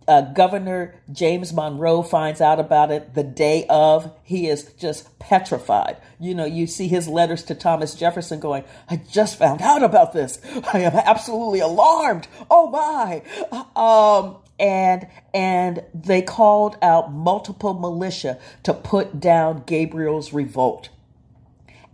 Uh, 0.08 0.22
Governor 0.22 0.96
James 1.12 1.54
Monroe 1.54 2.02
finds 2.02 2.42
out 2.42 2.60
about 2.60 2.92
it 2.92 3.14
the 3.14 3.24
day 3.24 3.66
of. 3.70 4.12
He 4.24 4.48
is 4.48 4.64
just 4.74 5.18
petrified. 5.20 5.98
You 6.20 6.36
know, 6.36 6.46
you 6.46 6.68
see 6.68 6.88
his 6.88 7.08
letters 7.08 7.44
to 7.44 7.56
Thomas 7.56 7.96
Jefferson 7.96 8.40
going, 8.40 8.64
I 8.90 8.98
just 8.98 9.38
found 9.38 9.62
out 9.62 9.84
about 9.84 10.14
this. 10.14 10.40
I 10.74 10.80
am 10.80 10.94
absolutely 10.94 11.60
alarmed. 11.60 12.28
Oh 12.50 12.70
my. 12.70 13.24
Um, 13.76 14.38
and 14.60 15.08
and 15.34 15.84
they 15.94 16.22
called 16.22 16.78
out 16.82 17.12
multiple 17.12 17.74
militia 17.74 18.40
to 18.64 18.74
put 18.74 19.20
down 19.20 19.64
Gabriel's 19.66 20.32
revolt. 20.34 20.90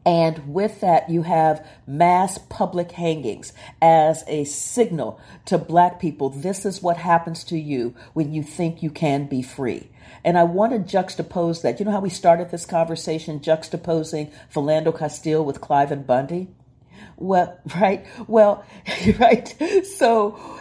And 0.05 0.53
with 0.53 0.81
that, 0.81 1.09
you 1.09 1.23
have 1.23 1.65
mass 1.85 2.37
public 2.37 2.91
hangings 2.91 3.53
as 3.81 4.23
a 4.27 4.45
signal 4.45 5.19
to 5.45 5.57
black 5.57 5.99
people. 5.99 6.29
This 6.29 6.65
is 6.65 6.81
what 6.81 6.97
happens 6.97 7.43
to 7.45 7.57
you 7.57 7.93
when 8.13 8.33
you 8.33 8.41
think 8.41 8.81
you 8.81 8.89
can 8.89 9.25
be 9.25 9.41
free. 9.41 9.89
And 10.23 10.37
I 10.37 10.43
want 10.43 10.73
to 10.73 10.97
juxtapose 10.97 11.61
that. 11.61 11.79
You 11.79 11.85
know 11.85 11.91
how 11.91 11.99
we 11.99 12.09
started 12.09 12.49
this 12.49 12.65
conversation 12.65 13.39
juxtaposing 13.39 14.31
Philando 14.53 14.97
Castile 14.97 15.45
with 15.45 15.61
Cliven 15.61 16.05
Bundy? 16.05 16.47
Well, 17.17 17.59
right? 17.75 18.05
Well, 18.27 18.65
right. 19.19 19.55
So 19.97 20.59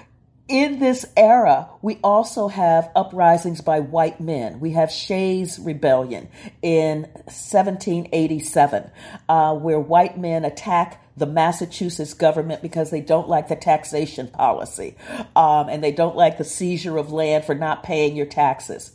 in 0.48 0.78
this 0.78 1.04
era, 1.14 1.68
we 1.82 1.98
also 2.02 2.48
have 2.48 2.90
uprisings 2.96 3.60
by 3.60 3.80
white 3.80 4.18
men. 4.18 4.60
We 4.60 4.72
have 4.72 4.90
Shays 4.90 5.58
Rebellion 5.58 6.28
in 6.62 7.02
1787, 7.26 8.90
uh, 9.28 9.54
where 9.54 9.78
white 9.78 10.18
men 10.18 10.46
attack 10.46 11.04
the 11.18 11.26
Massachusetts 11.26 12.14
government 12.14 12.62
because 12.62 12.90
they 12.90 13.02
don't 13.02 13.28
like 13.28 13.48
the 13.48 13.56
taxation 13.56 14.28
policy 14.28 14.94
um, 15.36 15.68
and 15.68 15.84
they 15.84 15.92
don't 15.92 16.16
like 16.16 16.38
the 16.38 16.44
seizure 16.44 16.96
of 16.96 17.12
land 17.12 17.44
for 17.44 17.54
not 17.54 17.82
paying 17.82 18.16
your 18.16 18.26
taxes. 18.26 18.92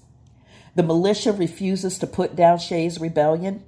The 0.75 0.83
militia 0.83 1.33
refuses 1.33 1.99
to 1.99 2.07
put 2.07 2.35
down 2.35 2.57
Shays 2.57 2.99
Rebellion. 2.99 3.63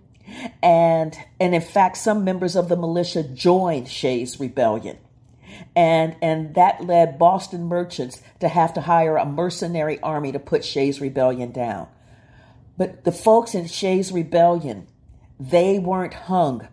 And, 0.63 1.15
and 1.39 1.53
in 1.53 1.61
fact, 1.61 1.97
some 1.97 2.23
members 2.23 2.55
of 2.55 2.67
the 2.67 2.75
militia 2.75 3.21
joined 3.21 3.87
Shays 3.87 4.39
Rebellion 4.39 4.97
and 5.75 6.15
and 6.21 6.55
that 6.55 6.85
led 6.85 7.19
Boston 7.19 7.65
merchants 7.65 8.21
to 8.39 8.47
have 8.47 8.73
to 8.73 8.81
hire 8.81 9.17
a 9.17 9.25
mercenary 9.25 9.99
army 10.01 10.31
to 10.31 10.39
put 10.39 10.63
Shays 10.63 11.01
Rebellion 11.01 11.51
down. 11.51 11.87
But 12.77 13.03
the 13.03 13.11
folks 13.11 13.55
in 13.55 13.67
Shays 13.67 14.11
Rebellion 14.11 14.87
they 15.39 15.79
weren't 15.79 16.13
hung. 16.13 16.67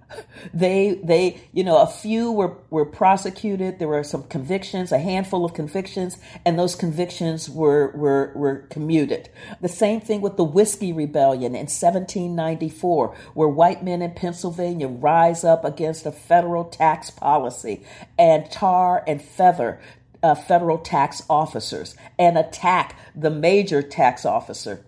They 0.54 1.00
they 1.02 1.40
you 1.52 1.64
know 1.64 1.78
a 1.78 1.86
few 1.86 2.30
were 2.30 2.58
were 2.70 2.84
prosecuted. 2.84 3.78
There 3.78 3.88
were 3.88 4.04
some 4.04 4.24
convictions, 4.24 4.92
a 4.92 4.98
handful 4.98 5.44
of 5.44 5.54
convictions, 5.54 6.18
and 6.44 6.58
those 6.58 6.74
convictions 6.74 7.48
were 7.50 7.92
were 7.96 8.32
were 8.34 8.58
commuted. 8.70 9.30
The 9.60 9.68
same 9.68 10.00
thing 10.00 10.20
with 10.20 10.36
the 10.36 10.44
Whiskey 10.44 10.92
Rebellion 10.92 11.54
in 11.54 11.66
1794, 11.68 13.16
where 13.34 13.48
white 13.48 13.82
men 13.82 14.02
in 14.02 14.12
Pennsylvania 14.12 14.88
rise 14.88 15.44
up 15.44 15.64
against 15.64 16.06
a 16.06 16.12
federal 16.12 16.64
tax 16.64 17.10
policy 17.10 17.84
and 18.18 18.50
tar 18.50 19.02
and 19.06 19.20
feather 19.22 19.80
uh, 20.22 20.34
federal 20.34 20.78
tax 20.78 21.22
officers 21.28 21.96
and 22.18 22.38
attack 22.38 22.96
the 23.14 23.30
major 23.30 23.82
tax 23.82 24.24
officer 24.24 24.84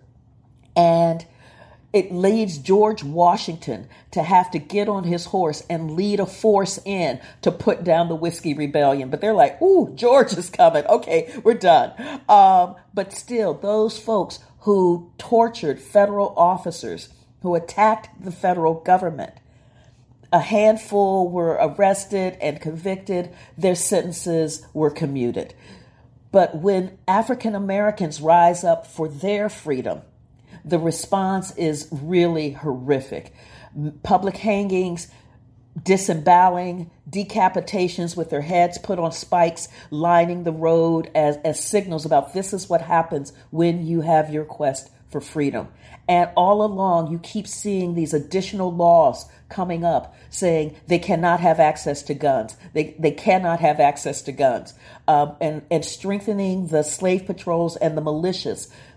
it 1.95 2.11
leads 2.11 2.57
George 2.57 3.05
Washington 3.05 3.87
to 4.11 4.21
have 4.21 4.51
to 4.51 4.59
get 4.59 4.89
on 4.89 5.05
his 5.05 5.23
horse 5.23 5.63
and 5.69 5.95
lead 5.95 6.19
a 6.19 6.25
force 6.25 6.77
in 6.83 7.21
to 7.41 7.53
put 7.53 7.85
down 7.85 8.09
the 8.09 8.15
Whiskey 8.15 8.53
Rebellion. 8.53 9.09
But 9.09 9.21
they're 9.21 9.33
like, 9.33 9.61
ooh, 9.61 9.95
George 9.95 10.33
is 10.33 10.49
coming. 10.49 10.85
Okay, 10.87 11.33
we're 11.41 11.53
done. 11.53 11.93
Um, 12.27 12.75
but 12.93 13.13
still, 13.13 13.53
those 13.53 13.97
folks 13.97 14.39
who 14.59 15.09
tortured 15.17 15.79
federal 15.79 16.33
officers, 16.35 17.07
who 17.43 17.55
attacked 17.55 18.21
the 18.21 18.31
federal 18.31 18.73
government, 18.73 19.31
a 20.33 20.39
handful 20.39 21.29
were 21.29 21.53
arrested 21.53 22.37
and 22.41 22.59
convicted, 22.59 23.33
their 23.57 23.75
sentences 23.75 24.67
were 24.73 24.91
commuted. 24.91 25.53
But 26.33 26.57
when 26.57 26.97
African 27.07 27.55
Americans 27.55 28.19
rise 28.19 28.65
up 28.65 28.85
for 28.85 29.07
their 29.07 29.47
freedom, 29.47 30.01
the 30.65 30.79
response 30.79 31.55
is 31.55 31.87
really 31.91 32.51
horrific. 32.51 33.33
Public 34.03 34.37
hangings, 34.37 35.07
disemboweling, 35.81 36.89
decapitations 37.09 38.17
with 38.17 38.29
their 38.29 38.41
heads 38.41 38.77
put 38.77 38.97
on 38.97 39.11
spikes, 39.11 39.67
lining 39.91 40.43
the 40.43 40.51
road 40.51 41.11
as, 41.13 41.37
as 41.45 41.63
signals 41.63 42.05
about 42.05 42.33
this 42.33 42.51
is 42.51 42.69
what 42.69 42.81
happens 42.81 43.31
when 43.51 43.85
you 43.85 44.01
have 44.01 44.33
your 44.33 44.45
quest 44.45 44.89
for 45.09 45.21
freedom. 45.21 45.67
And 46.07 46.29
all 46.35 46.63
along, 46.63 47.11
you 47.11 47.19
keep 47.19 47.47
seeing 47.47 47.95
these 47.95 48.13
additional 48.13 48.73
laws 48.73 49.25
coming 49.49 49.83
up 49.83 50.15
saying 50.29 50.75
they 50.87 50.99
cannot 50.99 51.39
have 51.39 51.59
access 51.59 52.03
to 52.03 52.13
guns. 52.13 52.55
They, 52.73 52.95
they 52.99 53.11
cannot 53.11 53.59
have 53.59 53.79
access 53.79 54.21
to 54.23 54.31
guns. 54.31 54.73
Um, 55.07 55.35
and, 55.39 55.61
and 55.71 55.85
strengthening 55.85 56.67
the 56.67 56.83
slave 56.83 57.25
patrols 57.25 57.75
and 57.77 57.97
the 57.97 58.01
militias 58.01 58.69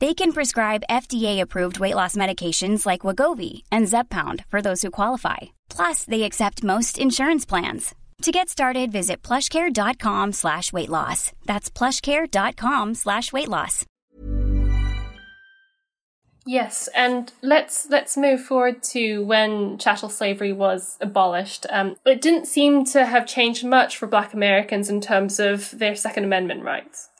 They 0.00 0.14
can 0.14 0.32
prescribe 0.32 0.84
FDA-approved 0.88 1.80
weight 1.80 1.96
loss 1.96 2.14
medications 2.14 2.86
like 2.86 3.00
Wegovy 3.00 3.62
and 3.72 3.88
Zepbound 3.88 4.44
for 4.48 4.62
those 4.62 4.82
who 4.82 4.90
qualify. 4.90 5.38
Plus, 5.68 6.04
they 6.04 6.22
accept 6.22 6.62
most 6.62 6.98
insurance 6.98 7.44
plans. 7.44 7.94
To 8.22 8.32
get 8.32 8.48
started, 8.48 8.92
visit 8.92 9.22
plushcare.com 9.22 10.32
slash 10.32 10.72
weight 10.72 10.88
loss. 10.88 11.32
That's 11.46 11.70
plushcare.com 11.70 12.94
slash 12.94 13.32
weight 13.32 13.48
loss. 13.48 13.84
Yes, 16.46 16.88
and 16.94 17.30
let's 17.42 17.88
let's 17.90 18.16
move 18.16 18.40
forward 18.40 18.82
to 18.94 19.22
when 19.24 19.76
chattel 19.76 20.08
slavery 20.08 20.52
was 20.52 20.96
abolished. 21.00 21.66
Um, 21.68 21.96
it 22.06 22.22
didn't 22.22 22.46
seem 22.46 22.84
to 22.86 23.04
have 23.04 23.26
changed 23.26 23.64
much 23.66 23.98
for 23.98 24.06
Black 24.06 24.32
Americans 24.32 24.88
in 24.88 25.02
terms 25.02 25.38
of 25.38 25.78
their 25.78 25.94
Second 25.94 26.24
Amendment 26.24 26.64
rights. 26.64 27.10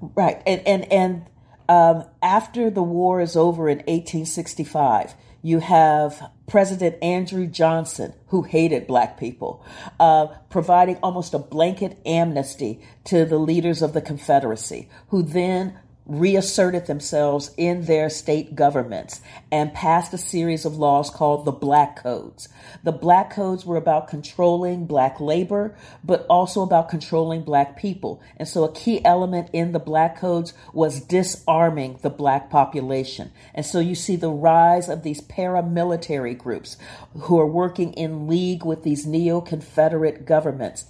Right, 0.00 0.42
and 0.46 0.66
and 0.66 0.92
and 0.92 1.26
um, 1.68 2.04
after 2.22 2.70
the 2.70 2.82
war 2.82 3.20
is 3.20 3.36
over 3.36 3.68
in 3.68 3.78
1865, 3.78 5.14
you 5.42 5.60
have 5.60 6.30
President 6.46 6.96
Andrew 7.02 7.46
Johnson, 7.46 8.14
who 8.28 8.42
hated 8.42 8.86
black 8.86 9.18
people, 9.18 9.64
uh, 9.98 10.26
providing 10.48 10.96
almost 10.96 11.34
a 11.34 11.38
blanket 11.38 11.98
amnesty 12.04 12.80
to 13.04 13.24
the 13.24 13.38
leaders 13.38 13.82
of 13.82 13.92
the 13.92 14.00
Confederacy, 14.00 14.88
who 15.08 15.22
then 15.22 15.78
reasserted 16.10 16.86
themselves 16.86 17.52
in 17.56 17.84
their 17.84 18.10
state 18.10 18.56
governments 18.56 19.20
and 19.52 19.72
passed 19.72 20.12
a 20.12 20.18
series 20.18 20.64
of 20.64 20.76
laws 20.76 21.08
called 21.08 21.44
the 21.44 21.52
Black 21.52 22.02
Codes. 22.02 22.48
The 22.82 22.90
Black 22.90 23.30
Codes 23.30 23.64
were 23.64 23.76
about 23.76 24.08
controlling 24.08 24.86
black 24.86 25.20
labor, 25.20 25.76
but 26.02 26.26
also 26.28 26.62
about 26.62 26.88
controlling 26.88 27.42
black 27.42 27.78
people. 27.78 28.20
And 28.36 28.48
so 28.48 28.64
a 28.64 28.72
key 28.72 29.04
element 29.04 29.50
in 29.52 29.70
the 29.70 29.78
Black 29.78 30.18
Codes 30.18 30.52
was 30.72 31.00
disarming 31.00 32.00
the 32.02 32.10
black 32.10 32.50
population. 32.50 33.30
And 33.54 33.64
so 33.64 33.78
you 33.78 33.94
see 33.94 34.16
the 34.16 34.30
rise 34.30 34.88
of 34.88 35.04
these 35.04 35.20
paramilitary 35.20 36.36
groups 36.36 36.76
who 37.20 37.38
are 37.38 37.46
working 37.46 37.92
in 37.92 38.26
league 38.26 38.64
with 38.64 38.82
these 38.82 39.06
neo 39.06 39.40
Confederate 39.40 40.26
governments 40.26 40.86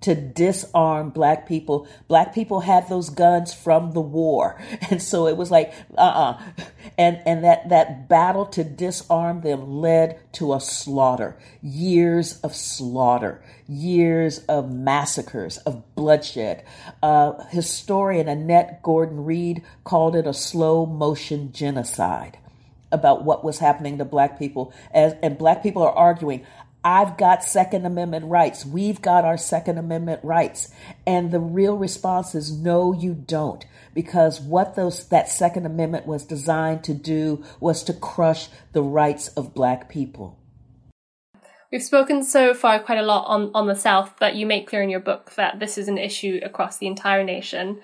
to 0.00 0.14
disarm 0.14 1.10
black 1.10 1.46
people. 1.46 1.88
Black 2.06 2.34
people 2.34 2.60
had 2.60 2.88
those 2.88 3.10
guns 3.10 3.52
from 3.52 3.92
the 3.92 4.00
war. 4.00 4.60
And 4.90 5.02
so 5.02 5.26
it 5.26 5.36
was 5.36 5.50
like, 5.50 5.74
uh-uh. 5.98 6.40
And, 6.96 7.20
and 7.26 7.44
that, 7.44 7.68
that 7.68 8.08
battle 8.08 8.46
to 8.46 8.64
disarm 8.64 9.42
them 9.42 9.80
led 9.80 10.18
to 10.34 10.54
a 10.54 10.60
slaughter, 10.60 11.36
years 11.60 12.40
of 12.40 12.54
slaughter, 12.54 13.42
years 13.68 14.38
of 14.46 14.70
massacres, 14.70 15.58
of 15.58 15.94
bloodshed. 15.94 16.64
Uh, 17.02 17.44
historian 17.48 18.28
Annette 18.28 18.82
Gordon 18.82 19.24
Reed 19.24 19.62
called 19.84 20.16
it 20.16 20.26
a 20.26 20.32
slow 20.32 20.86
motion 20.86 21.52
genocide 21.52 22.38
about 22.90 23.24
what 23.24 23.44
was 23.44 23.58
happening 23.58 23.98
to 23.98 24.04
black 24.04 24.38
people 24.38 24.72
as 24.92 25.14
and 25.22 25.36
black 25.36 25.62
people 25.62 25.82
are 25.82 25.92
arguing 25.92 26.44
I've 26.84 27.16
got 27.16 27.42
Second 27.42 27.86
Amendment 27.86 28.26
rights. 28.26 28.64
We've 28.64 29.02
got 29.02 29.24
our 29.24 29.36
Second 29.36 29.78
Amendment 29.78 30.20
rights. 30.22 30.72
And 31.06 31.32
the 31.32 31.40
real 31.40 31.76
response 31.76 32.34
is 32.34 32.52
no, 32.52 32.92
you 32.92 33.14
don't. 33.14 33.64
Because 33.94 34.40
what 34.40 34.76
those, 34.76 35.08
that 35.08 35.28
Second 35.28 35.66
Amendment 35.66 36.06
was 36.06 36.24
designed 36.24 36.84
to 36.84 36.94
do 36.94 37.44
was 37.60 37.82
to 37.84 37.92
crush 37.92 38.48
the 38.72 38.82
rights 38.82 39.28
of 39.28 39.54
Black 39.54 39.88
people. 39.88 40.38
We've 41.70 41.82
spoken 41.82 42.22
so 42.22 42.54
far 42.54 42.78
quite 42.78 42.98
a 42.98 43.02
lot 43.02 43.26
on, 43.26 43.50
on 43.54 43.66
the 43.66 43.74
South, 43.74 44.14
but 44.18 44.36
you 44.36 44.46
make 44.46 44.68
clear 44.68 44.82
in 44.82 44.88
your 44.88 45.00
book 45.00 45.34
that 45.36 45.60
this 45.60 45.76
is 45.76 45.88
an 45.88 45.98
issue 45.98 46.40
across 46.42 46.78
the 46.78 46.86
entire 46.86 47.24
nation. 47.24 47.80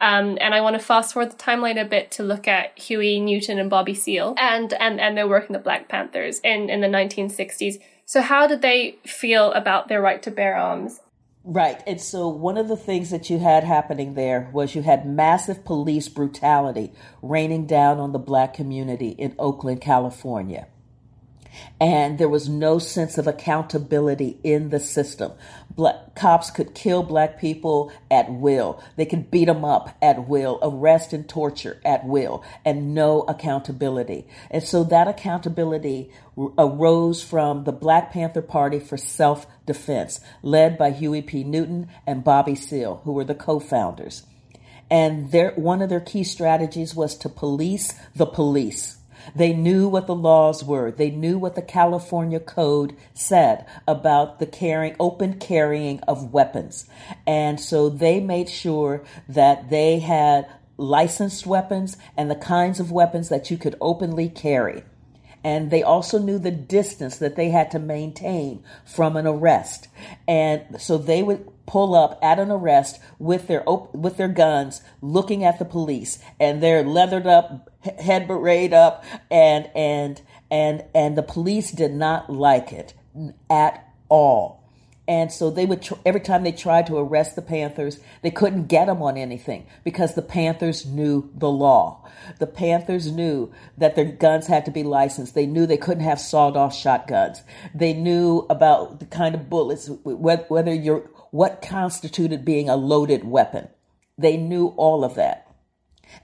Um, 0.00 0.38
and 0.40 0.54
I 0.54 0.60
want 0.60 0.74
to 0.74 0.84
fast 0.84 1.12
forward 1.12 1.32
the 1.32 1.36
timeline 1.36 1.80
a 1.80 1.84
bit 1.84 2.10
to 2.12 2.22
look 2.22 2.48
at 2.48 2.76
Huey 2.78 3.20
Newton 3.20 3.58
and 3.58 3.68
Bobby 3.70 3.94
Seale 3.94 4.34
and, 4.38 4.72
and, 4.74 5.00
and 5.00 5.16
their 5.16 5.28
work 5.28 5.46
in 5.48 5.52
the 5.52 5.58
Black 5.58 5.88
Panthers 5.88 6.40
in, 6.40 6.70
in 6.70 6.80
the 6.80 6.88
1960s. 6.88 7.80
So, 8.08 8.22
how 8.22 8.46
did 8.46 8.62
they 8.62 8.96
feel 9.04 9.52
about 9.52 9.88
their 9.88 10.00
right 10.00 10.22
to 10.22 10.30
bear 10.30 10.56
arms? 10.56 11.00
Right. 11.44 11.82
And 11.86 12.00
so, 12.00 12.26
one 12.26 12.56
of 12.56 12.66
the 12.66 12.76
things 12.76 13.10
that 13.10 13.28
you 13.28 13.38
had 13.38 13.64
happening 13.64 14.14
there 14.14 14.48
was 14.50 14.74
you 14.74 14.80
had 14.80 15.06
massive 15.06 15.62
police 15.62 16.08
brutality 16.08 16.94
raining 17.20 17.66
down 17.66 17.98
on 17.98 18.12
the 18.12 18.18
black 18.18 18.54
community 18.54 19.10
in 19.10 19.34
Oakland, 19.38 19.82
California 19.82 20.68
and 21.80 22.18
there 22.18 22.28
was 22.28 22.48
no 22.48 22.78
sense 22.78 23.18
of 23.18 23.26
accountability 23.26 24.38
in 24.42 24.70
the 24.70 24.80
system. 24.80 25.32
Black, 25.70 26.14
cops 26.14 26.50
could 26.50 26.74
kill 26.74 27.02
black 27.02 27.40
people 27.40 27.92
at 28.10 28.32
will. 28.32 28.82
They 28.96 29.06
could 29.06 29.30
beat 29.30 29.44
them 29.44 29.64
up 29.64 29.96
at 30.02 30.28
will, 30.28 30.58
arrest 30.60 31.12
and 31.12 31.28
torture 31.28 31.80
at 31.84 32.04
will, 32.04 32.42
and 32.64 32.94
no 32.94 33.22
accountability. 33.22 34.26
And 34.50 34.62
so 34.62 34.82
that 34.84 35.08
accountability 35.08 36.10
arose 36.36 37.22
from 37.22 37.64
the 37.64 37.72
Black 37.72 38.12
Panther 38.12 38.42
Party 38.42 38.80
for 38.80 38.96
Self 38.96 39.46
Defense, 39.66 40.20
led 40.42 40.78
by 40.78 40.90
Huey 40.90 41.22
P. 41.22 41.44
Newton 41.44 41.88
and 42.06 42.24
Bobby 42.24 42.54
Seale, 42.54 43.00
who 43.04 43.12
were 43.12 43.24
the 43.24 43.34
co-founders. 43.34 44.24
And 44.90 45.30
their, 45.32 45.52
one 45.52 45.82
of 45.82 45.90
their 45.90 46.00
key 46.00 46.24
strategies 46.24 46.94
was 46.94 47.16
to 47.18 47.28
police 47.28 47.94
the 48.14 48.26
police 48.26 48.97
they 49.34 49.52
knew 49.52 49.88
what 49.88 50.06
the 50.06 50.14
laws 50.14 50.64
were. 50.64 50.90
They 50.90 51.10
knew 51.10 51.38
what 51.38 51.54
the 51.54 51.62
California 51.62 52.40
Code 52.40 52.96
said 53.14 53.66
about 53.86 54.38
the 54.38 54.46
carrying, 54.46 54.96
open 54.98 55.38
carrying 55.38 56.00
of 56.00 56.32
weapons. 56.32 56.86
And 57.26 57.60
so 57.60 57.88
they 57.88 58.20
made 58.20 58.48
sure 58.48 59.04
that 59.28 59.70
they 59.70 59.98
had 59.98 60.48
licensed 60.76 61.46
weapons 61.46 61.96
and 62.16 62.30
the 62.30 62.36
kinds 62.36 62.80
of 62.80 62.92
weapons 62.92 63.28
that 63.28 63.50
you 63.50 63.58
could 63.58 63.76
openly 63.80 64.28
carry. 64.28 64.84
And 65.44 65.70
they 65.70 65.82
also 65.82 66.18
knew 66.18 66.38
the 66.38 66.50
distance 66.50 67.18
that 67.18 67.36
they 67.36 67.50
had 67.50 67.70
to 67.72 67.78
maintain 67.78 68.64
from 68.84 69.16
an 69.16 69.26
arrest. 69.26 69.88
And 70.26 70.80
so 70.80 70.98
they 70.98 71.22
would 71.22 71.48
pull 71.68 71.94
up 71.94 72.18
at 72.22 72.40
an 72.40 72.50
arrest 72.50 72.98
with 73.18 73.46
their 73.46 73.62
op- 73.68 73.94
with 73.94 74.16
their 74.16 74.28
guns, 74.28 74.82
looking 75.00 75.44
at 75.44 75.58
the 75.58 75.64
police, 75.64 76.18
and 76.40 76.62
they're 76.62 76.82
leathered 76.82 77.26
up, 77.26 77.70
head 78.00 78.26
beret 78.26 78.72
up, 78.72 79.04
and 79.30 79.70
and 79.76 80.20
and 80.50 80.84
and 80.94 81.16
the 81.16 81.22
police 81.22 81.70
did 81.70 81.92
not 81.92 82.30
like 82.30 82.72
it 82.72 82.94
at 83.48 83.92
all. 84.08 84.58
And 85.08 85.32
so 85.32 85.48
they 85.48 85.64
would, 85.64 85.80
tr- 85.80 85.94
every 86.04 86.20
time 86.20 86.42
they 86.42 86.52
tried 86.52 86.86
to 86.88 86.98
arrest 86.98 87.34
the 87.34 87.40
Panthers, 87.40 87.98
they 88.20 88.30
couldn't 88.30 88.66
get 88.66 88.86
them 88.86 89.02
on 89.02 89.16
anything 89.16 89.66
because 89.82 90.14
the 90.14 90.20
Panthers 90.20 90.84
knew 90.84 91.30
the 91.34 91.48
law. 91.48 92.06
The 92.38 92.46
Panthers 92.46 93.10
knew 93.10 93.50
that 93.78 93.96
their 93.96 94.04
guns 94.04 94.48
had 94.48 94.66
to 94.66 94.70
be 94.70 94.82
licensed. 94.82 95.34
They 95.34 95.46
knew 95.46 95.64
they 95.64 95.78
couldn't 95.78 96.04
have 96.04 96.20
sawed 96.20 96.58
off 96.58 96.74
shotguns. 96.74 97.42
They 97.74 97.94
knew 97.94 98.46
about 98.50 99.00
the 99.00 99.06
kind 99.06 99.34
of 99.34 99.48
bullets, 99.48 99.88
whether 100.04 100.74
you're, 100.74 101.10
what 101.30 101.62
constituted 101.62 102.44
being 102.44 102.68
a 102.68 102.76
loaded 102.76 103.24
weapon. 103.24 103.68
They 104.16 104.36
knew 104.36 104.68
all 104.76 105.04
of 105.04 105.14
that. 105.14 105.48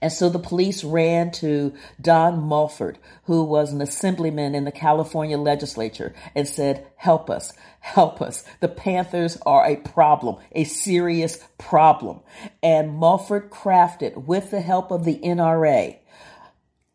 And 0.01 0.11
so 0.11 0.29
the 0.29 0.39
police 0.39 0.83
ran 0.83 1.31
to 1.33 1.73
Don 2.01 2.41
Mulford, 2.41 2.97
who 3.25 3.43
was 3.43 3.71
an 3.71 3.81
assemblyman 3.81 4.55
in 4.55 4.63
the 4.63 4.71
California 4.71 5.37
legislature, 5.37 6.13
and 6.33 6.47
said, 6.47 6.85
Help 6.95 7.29
us, 7.29 7.53
help 7.79 8.21
us. 8.21 8.43
The 8.61 8.67
Panthers 8.67 9.37
are 9.45 9.65
a 9.65 9.77
problem, 9.77 10.37
a 10.53 10.63
serious 10.63 11.39
problem. 11.57 12.21
And 12.63 12.97
Mulford 12.97 13.49
crafted, 13.49 14.25
with 14.25 14.51
the 14.51 14.61
help 14.61 14.91
of 14.91 15.05
the 15.05 15.19
NRA, 15.19 15.97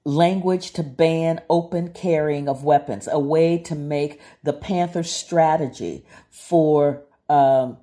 language 0.04 0.72
to 0.72 0.82
ban 0.82 1.40
open 1.48 1.92
carrying 1.92 2.48
of 2.48 2.64
weapons, 2.64 3.08
a 3.10 3.18
way 3.18 3.58
to 3.58 3.74
make 3.74 4.20
the 4.42 4.52
Panther 4.52 5.02
strategy 5.02 6.04
for 6.30 7.02
um, 7.28 7.76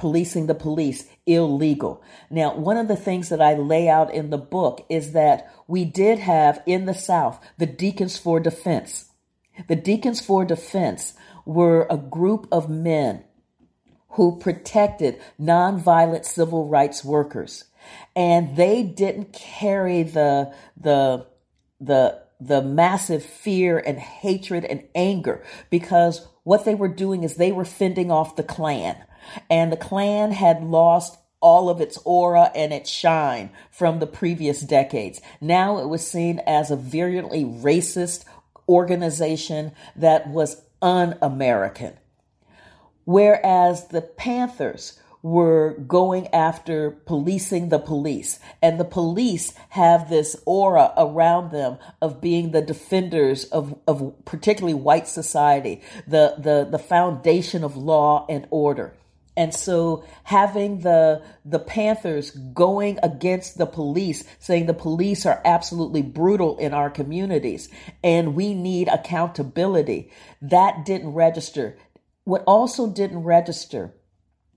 policing 0.00 0.46
the 0.46 0.54
police 0.54 1.06
illegal. 1.26 2.02
Now, 2.30 2.56
one 2.56 2.78
of 2.78 2.88
the 2.88 2.96
things 2.96 3.28
that 3.28 3.42
I 3.42 3.54
lay 3.54 3.86
out 3.86 4.12
in 4.12 4.30
the 4.30 4.38
book 4.38 4.86
is 4.88 5.12
that 5.12 5.52
we 5.68 5.84
did 5.84 6.18
have 6.18 6.62
in 6.64 6.86
the 6.86 6.94
South 6.94 7.38
the 7.58 7.66
Deacons 7.66 8.16
for 8.16 8.40
Defense. 8.40 9.10
The 9.68 9.76
Deacons 9.76 10.18
for 10.18 10.46
Defense 10.46 11.12
were 11.44 11.86
a 11.90 11.98
group 11.98 12.48
of 12.50 12.70
men 12.70 13.24
who 14.12 14.38
protected 14.38 15.20
nonviolent 15.38 16.24
civil 16.24 16.66
rights 16.66 17.04
workers. 17.04 17.64
And 18.16 18.56
they 18.56 18.82
didn't 18.82 19.34
carry 19.34 20.02
the, 20.02 20.54
the, 20.78 21.26
the, 21.78 22.22
the 22.40 22.62
massive 22.62 23.22
fear 23.22 23.78
and 23.78 23.98
hatred 23.98 24.64
and 24.64 24.82
anger 24.94 25.44
because 25.68 26.26
what 26.42 26.64
they 26.64 26.74
were 26.74 26.88
doing 26.88 27.22
is 27.22 27.36
they 27.36 27.52
were 27.52 27.66
fending 27.66 28.10
off 28.10 28.36
the 28.36 28.42
Klan. 28.42 28.96
And 29.48 29.72
the 29.72 29.76
Klan 29.76 30.32
had 30.32 30.62
lost 30.62 31.18
all 31.40 31.70
of 31.70 31.80
its 31.80 31.98
aura 32.04 32.50
and 32.54 32.72
its 32.72 32.90
shine 32.90 33.50
from 33.70 33.98
the 33.98 34.06
previous 34.06 34.60
decades. 34.60 35.20
Now 35.40 35.78
it 35.78 35.88
was 35.88 36.06
seen 36.06 36.40
as 36.46 36.70
a 36.70 36.76
virulently 36.76 37.44
racist 37.44 38.24
organization 38.68 39.72
that 39.96 40.28
was 40.28 40.62
un 40.82 41.16
American. 41.22 41.94
Whereas 43.04 43.88
the 43.88 44.02
Panthers 44.02 44.98
were 45.22 45.74
going 45.86 46.26
after 46.28 46.90
policing 46.90 47.68
the 47.68 47.78
police. 47.78 48.38
And 48.62 48.80
the 48.80 48.84
police 48.84 49.52
have 49.70 50.08
this 50.08 50.36
aura 50.46 50.92
around 50.96 51.50
them 51.50 51.78
of 52.00 52.20
being 52.20 52.50
the 52.50 52.62
defenders 52.62 53.44
of, 53.46 53.78
of 53.86 54.14
particularly 54.24 54.74
white 54.74 55.06
society, 55.06 55.82
the, 56.06 56.36
the, 56.38 56.66
the 56.70 56.78
foundation 56.78 57.64
of 57.64 57.76
law 57.76 58.24
and 58.28 58.46
order. 58.50 58.94
And 59.40 59.54
so 59.54 60.04
having 60.24 60.80
the 60.80 61.22
the 61.46 61.58
Panthers 61.58 62.30
going 62.30 62.98
against 63.02 63.56
the 63.56 63.64
police, 63.64 64.22
saying 64.38 64.66
the 64.66 64.74
police 64.74 65.24
are 65.24 65.40
absolutely 65.46 66.02
brutal 66.02 66.58
in 66.58 66.74
our 66.74 66.90
communities 66.90 67.70
and 68.04 68.34
we 68.34 68.52
need 68.52 68.88
accountability, 68.88 70.12
that 70.42 70.84
didn't 70.84 71.14
register. 71.14 71.78
What 72.24 72.44
also 72.46 72.86
didn't 72.86 73.22
register 73.22 73.94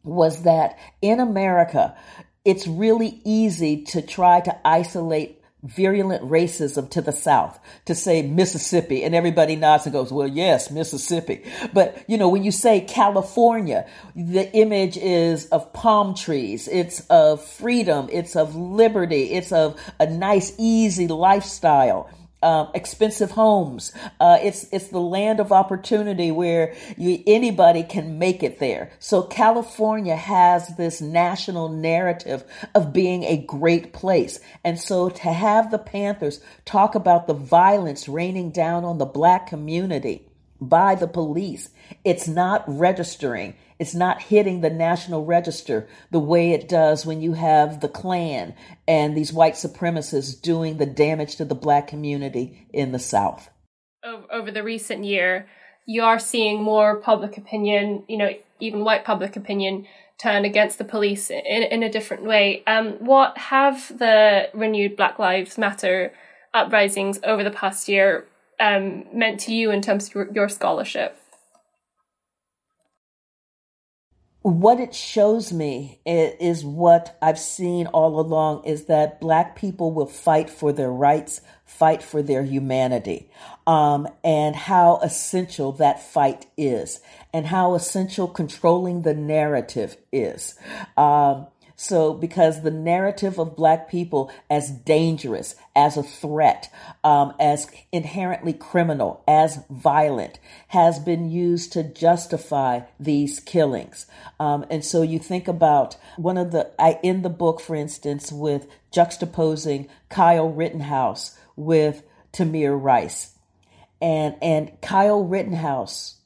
was 0.04 0.44
that 0.44 0.78
in 1.02 1.22
America, 1.22 1.96
it's 2.44 2.68
really 2.68 3.22
easy 3.24 3.84
to 3.84 4.02
try 4.02 4.42
to 4.42 4.68
isolate 4.68 5.42
virulent 5.64 6.22
racism 6.24 6.90
to 6.90 7.02
the 7.02 7.12
South 7.12 7.60
to 7.86 7.96
say 7.96 8.22
Mississippi 8.22 9.04
and 9.04 9.16
everybody 9.16 9.56
nods 9.56 9.86
and 9.86 9.94
goes, 9.94 10.12
well, 10.12 10.28
yes, 10.28 10.70
Mississippi. 10.70 11.44
But, 11.74 12.04
you 12.08 12.18
know, 12.18 12.30
when 12.30 12.44
you 12.44 12.52
say 12.52 12.82
California, 12.82 13.88
the 14.16 14.52
image 14.54 14.98
is 14.98 15.46
of 15.48 15.72
palm 15.74 16.16
trees. 16.16 16.68
It's 16.68 17.00
of 17.08 17.44
freedom. 17.44 18.10
It's 18.12 18.36
of 18.36 18.56
liberty. 18.56 19.32
It's 19.32 19.52
of 19.52 19.80
a 20.00 20.06
nice, 20.06 20.54
easy 20.58 21.08
lifestyle 21.08 22.10
um, 22.44 22.70
expensive 22.76 23.32
homes. 23.32 23.94
Uh, 24.20 24.38
it's 24.42 24.68
it's 24.72 24.90
the 24.90 25.00
land 25.00 25.40
of 25.40 25.52
opportunity 25.52 26.32
where 26.32 26.76
you, 26.98 27.24
anybody 27.26 27.84
can 27.84 28.20
make 28.20 28.44
it 28.44 28.60
there. 28.60 28.92
So 29.00 29.24
California 29.24 30.16
has 30.16 30.76
this 30.78 31.02
national 31.02 31.70
narrative 31.70 32.44
of 32.76 32.94
being 32.94 33.24
a 33.24 33.38
great 33.38 33.94
place, 33.94 34.40
and 34.64 34.80
so 34.80 35.10
to 35.10 35.34
have 35.34 35.72
the 35.72 35.80
Panthers 35.80 36.42
talk 36.66 36.96
about 36.96 37.28
the 37.28 37.34
violence 37.34 38.08
raining 38.08 38.52
down 38.52 38.86
on 38.86 38.98
the 39.00 39.06
black 39.06 39.48
community 39.48 40.28
by 40.62 40.96
the 40.96 41.08
police, 41.08 41.70
it's 42.04 42.28
not 42.28 42.64
registering. 42.68 43.56
It's 43.84 43.94
not 43.94 44.22
hitting 44.22 44.62
the 44.62 44.70
national 44.70 45.26
register 45.26 45.90
the 46.10 46.18
way 46.18 46.52
it 46.52 46.70
does 46.70 47.06
when 47.06 47.20
you 47.20 47.34
have 47.34 47.82
the 47.82 47.90
Klan 47.90 48.56
and 48.88 49.14
these 49.14 49.34
white 49.34 49.56
supremacists 49.56 50.42
doing 50.42 50.78
the 50.78 50.86
damage 50.86 51.36
to 51.36 51.44
the 51.44 51.54
black 51.54 51.88
community 51.88 52.66
in 52.72 52.94
the 52.94 52.98
South. 52.98 53.50
Over 54.32 54.52
the 54.52 54.64
recent 54.64 55.04
year, 55.04 55.48
you 55.86 56.02
are 56.02 56.18
seeing 56.18 56.64
more 56.64 56.96
public 56.96 57.38
opinion, 57.38 58.06
you 58.08 58.16
know, 58.16 58.30
even 58.62 58.86
white 58.86 59.04
public 59.04 59.36
opinion 59.36 59.86
turn 60.18 60.46
against 60.46 60.78
the 60.78 60.86
police 60.86 61.30
in, 61.30 61.64
in 61.64 61.84
a 61.84 61.92
different 61.92 62.24
way. 62.24 62.64
Um, 62.66 62.94
what 63.00 63.38
have 63.38 63.98
the 64.00 64.48
renewed 64.54 64.96
Black 64.96 65.20
Lives 65.20 65.58
Matter 65.58 66.14
uprisings 66.54 67.20
over 67.26 67.44
the 67.44 67.52
past 67.52 67.90
year 67.90 68.28
um, 68.62 69.04
meant 69.14 69.42
to 69.42 69.54
you 69.54 69.72
in 69.72 69.82
terms 69.82 70.08
of 70.08 70.16
your, 70.16 70.32
your 70.32 70.48
scholarship? 70.48 71.20
What 74.44 74.80
it 74.82 74.94
shows 74.94 75.54
me 75.54 76.00
is, 76.06 76.66
what 76.66 77.18
I've 77.22 77.40
seen 77.40 77.88
all 77.88 78.20
along 78.20 78.66
is 78.66 78.86
that 78.86 79.22
black 79.22 79.56
people 79.56 79.92
will 79.92 80.06
fight 80.06 80.50
for 80.50 80.74
their 80.74 80.92
rights, 80.92 81.40
fight 81.66 82.04
for 82.04 82.22
their 82.22 82.44
humanity, 82.44 83.30
um, 83.66 84.06
and 84.22 84.54
how 84.54 84.98
essential 84.98 85.72
that 85.74 86.04
fight 86.04 86.46
is, 86.58 87.00
and 87.32 87.48
how 87.48 87.74
essential 87.74 88.28
controlling 88.28 89.04
the 89.04 89.14
narrative 89.14 89.96
is. 90.12 90.56
Um, 90.98 91.48
so, 91.76 92.14
because 92.14 92.62
the 92.62 92.72
narrative 92.72 93.40
of 93.40 93.56
Black 93.56 93.90
people 93.90 94.32
as 94.50 94.70
dangerous, 94.70 95.56
as 95.76 95.98
a 95.98 96.04
threat, 96.04 96.72
um, 97.04 97.34
as 97.40 97.70
inherently 97.92 98.54
criminal, 98.54 99.24
as 99.28 99.64
violent, 99.70 100.40
has 100.70 101.00
been 101.00 101.32
used 101.32 101.74
to 101.74 101.84
justify 101.84 102.82
these 103.00 103.40
killings. 103.40 104.06
Um, 104.40 104.66
and 104.70 104.86
so, 104.86 105.02
you 105.02 105.18
think 105.18 105.48
about 105.48 105.98
one 106.16 106.38
of 106.38 106.52
the, 106.52 106.72
I 106.78 107.00
end 107.04 107.26
the 107.26 107.30
book, 107.30 107.60
for 107.60 107.76
instance, 107.76 108.32
with 108.32 108.68
juxtaposing 108.92 109.90
Kyle 110.10 110.50
Rittenhouse 110.50 111.38
with 111.56 112.04
Tamir 112.32 112.80
Rice. 112.82 113.36
And, 114.00 114.36
and 114.42 114.80
Kyle 114.82 115.24
Rittenhouse 115.24 116.18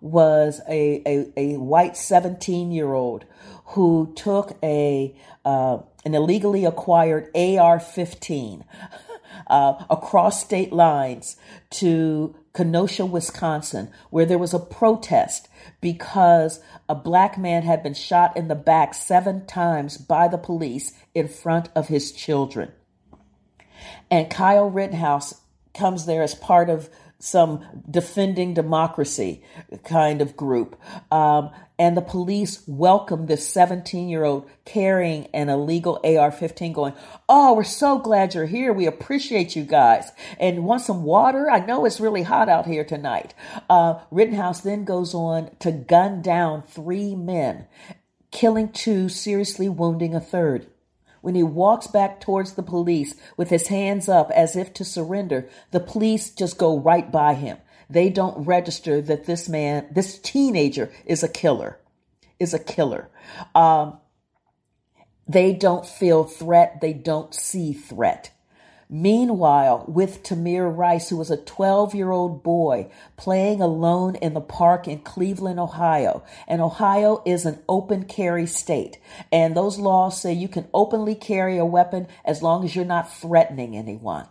was 0.00 0.60
a, 0.68 1.02
a, 1.06 1.32
a 1.36 1.56
white 1.56 1.96
17 1.96 2.70
year 2.70 2.92
old 2.92 3.24
who 3.70 4.12
took 4.16 4.56
a 4.62 5.14
uh, 5.44 5.78
an 6.04 6.14
illegally 6.14 6.64
acquired 6.64 7.24
AR-15 7.34 8.64
uh, 9.48 9.84
across 9.90 10.40
state 10.40 10.72
lines 10.72 11.36
to 11.70 12.34
Kenosha, 12.54 13.04
Wisconsin, 13.04 13.90
where 14.10 14.24
there 14.24 14.38
was 14.38 14.54
a 14.54 14.58
protest 14.58 15.48
because 15.80 16.60
a 16.88 16.94
black 16.94 17.36
man 17.36 17.62
had 17.62 17.82
been 17.82 17.94
shot 17.94 18.36
in 18.36 18.48
the 18.48 18.54
back 18.54 18.94
seven 18.94 19.44
times 19.46 19.98
by 19.98 20.28
the 20.28 20.38
police 20.38 20.92
in 21.14 21.28
front 21.28 21.68
of 21.74 21.88
his 21.88 22.12
children. 22.12 22.72
And 24.10 24.30
Kyle 24.30 24.70
Rittenhouse 24.70 25.40
comes 25.74 26.06
there 26.06 26.22
as 26.22 26.34
part 26.34 26.70
of 26.70 26.88
some 27.18 27.64
defending 27.90 28.54
democracy 28.54 29.42
kind 29.84 30.20
of 30.20 30.36
group. 30.36 30.80
Um, 31.10 31.50
and 31.78 31.96
the 31.96 32.02
police 32.02 32.62
welcomed 32.66 33.28
this 33.28 33.46
17 33.48 34.08
year 34.08 34.24
old 34.24 34.48
carrying 34.64 35.26
an 35.34 35.48
illegal 35.48 36.00
AR 36.04 36.30
15, 36.30 36.72
going, 36.72 36.94
Oh, 37.28 37.54
we're 37.54 37.64
so 37.64 37.98
glad 37.98 38.34
you're 38.34 38.46
here. 38.46 38.72
We 38.72 38.86
appreciate 38.86 39.54
you 39.54 39.64
guys. 39.64 40.10
And 40.40 40.64
want 40.64 40.82
some 40.82 41.04
water? 41.04 41.50
I 41.50 41.64
know 41.64 41.84
it's 41.84 42.00
really 42.00 42.22
hot 42.22 42.48
out 42.48 42.66
here 42.66 42.84
tonight. 42.84 43.34
Uh, 43.68 44.00
Rittenhouse 44.10 44.60
then 44.60 44.84
goes 44.84 45.14
on 45.14 45.50
to 45.60 45.70
gun 45.70 46.22
down 46.22 46.62
three 46.62 47.14
men, 47.14 47.66
killing 48.30 48.70
two, 48.70 49.08
seriously 49.08 49.68
wounding 49.68 50.14
a 50.14 50.20
third. 50.20 50.66
When 51.26 51.34
he 51.34 51.42
walks 51.42 51.88
back 51.88 52.20
towards 52.20 52.52
the 52.52 52.62
police 52.62 53.16
with 53.36 53.50
his 53.50 53.66
hands 53.66 54.08
up 54.08 54.30
as 54.30 54.54
if 54.54 54.72
to 54.74 54.84
surrender, 54.84 55.48
the 55.72 55.80
police 55.80 56.30
just 56.30 56.56
go 56.56 56.78
right 56.78 57.10
by 57.10 57.34
him. 57.34 57.58
They 57.90 58.10
don't 58.10 58.46
register 58.46 59.02
that 59.02 59.24
this 59.24 59.48
man, 59.48 59.88
this 59.90 60.20
teenager, 60.20 60.92
is 61.04 61.24
a 61.24 61.28
killer, 61.28 61.80
is 62.38 62.54
a 62.54 62.60
killer. 62.60 63.10
Um, 63.56 63.98
they 65.26 65.52
don't 65.52 65.84
feel 65.84 66.22
threat. 66.22 66.80
They 66.80 66.92
don't 66.92 67.34
see 67.34 67.72
threat. 67.72 68.30
Meanwhile, 68.88 69.84
with 69.88 70.22
Tamir 70.22 70.74
Rice, 70.74 71.08
who 71.08 71.16
was 71.16 71.30
a 71.30 71.36
12 71.36 71.94
year 71.94 72.12
old 72.12 72.44
boy 72.44 72.88
playing 73.16 73.60
alone 73.60 74.14
in 74.16 74.32
the 74.34 74.40
park 74.40 74.86
in 74.86 75.00
Cleveland, 75.00 75.58
Ohio, 75.58 76.22
and 76.46 76.60
Ohio 76.60 77.20
is 77.26 77.44
an 77.46 77.58
open 77.68 78.04
carry 78.04 78.46
state. 78.46 78.98
And 79.32 79.56
those 79.56 79.78
laws 79.78 80.20
say 80.20 80.32
you 80.32 80.46
can 80.46 80.68
openly 80.72 81.16
carry 81.16 81.58
a 81.58 81.64
weapon 81.64 82.06
as 82.24 82.42
long 82.42 82.64
as 82.64 82.76
you're 82.76 82.84
not 82.84 83.12
threatening 83.12 83.76
anyone. 83.76 84.28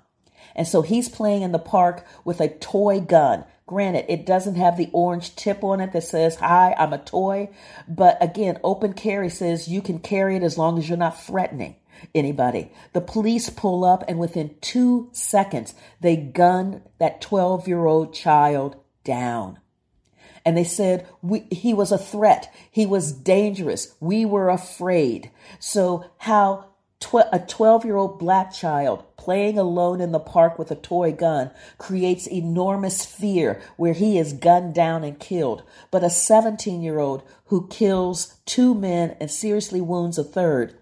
And 0.56 0.66
so 0.66 0.82
he's 0.82 1.10
playing 1.10 1.42
in 1.42 1.52
the 1.52 1.60
park 1.60 2.06
with 2.24 2.40
a 2.40 2.48
toy 2.48 3.02
gun. 3.02 3.44
Granted, 3.68 4.06
it 4.08 4.26
doesn't 4.26 4.56
have 4.56 4.78
the 4.78 4.90
orange 4.94 5.36
tip 5.36 5.66
on 5.66 5.82
it 5.82 5.92
that 5.92 6.04
says, 6.04 6.36
Hi, 6.36 6.74
I'm 6.78 6.94
a 6.94 6.98
toy. 6.98 7.50
But 7.90 8.18
again, 8.24 8.60
open 8.64 8.94
carry 8.94 9.30
says 9.30 9.68
you 9.68 9.82
can 9.82 10.00
carry 10.00 10.38
it 10.38 10.44
as 10.44 10.58
long 10.58 10.78
as 10.78 10.88
you're 10.88 10.98
not 10.98 11.22
threatening 11.22 11.76
anybody. 12.14 12.72
The 12.94 13.02
police 13.02 13.50
pull 13.50 13.84
up, 13.84 14.04
and 14.08 14.20
within 14.20 14.56
two 14.62 15.10
seconds, 15.12 15.74
they 16.02 16.16
gun 16.16 16.82
that 17.00 17.22
12 17.22 17.68
year 17.68 17.86
old 17.86 18.14
child 18.14 18.78
down. 19.04 19.60
And 20.46 20.56
they 20.56 20.64
said 20.64 21.08
we, 21.22 21.42
he 21.52 21.74
was 21.74 21.92
a 21.92 21.98
threat. 21.98 22.54
He 22.70 22.86
was 22.86 23.12
dangerous. 23.12 23.96
We 24.00 24.26
were 24.26 24.50
afraid. 24.50 25.32
So, 25.60 26.06
how 26.20 26.66
tw- 27.00 27.30
a 27.32 27.40
12 27.40 27.86
year 27.86 27.96
old 27.96 28.20
black 28.20 28.54
child 28.54 29.04
playing 29.18 29.58
alone 29.58 30.02
in 30.02 30.12
the 30.12 30.20
park 30.20 30.60
with 30.60 30.70
a 30.70 30.76
toy 30.76 31.12
gun 31.12 31.50
creates 31.78 32.28
enormous 32.28 33.04
fear 33.04 33.62
where 33.76 33.94
he 33.94 34.20
is 34.20 34.34
gunned 34.34 34.76
down 34.76 35.04
and 35.04 35.20
killed. 35.20 35.64
But 35.90 36.04
a 36.04 36.10
17 36.10 36.82
year 36.82 37.00
old 37.00 37.24
who 37.46 37.68
kills 37.68 38.36
two 38.46 38.76
men 38.76 39.16
and 39.20 39.32
seriously 39.32 39.82
wounds 39.82 40.18
a 40.18 40.24
third 40.24 40.78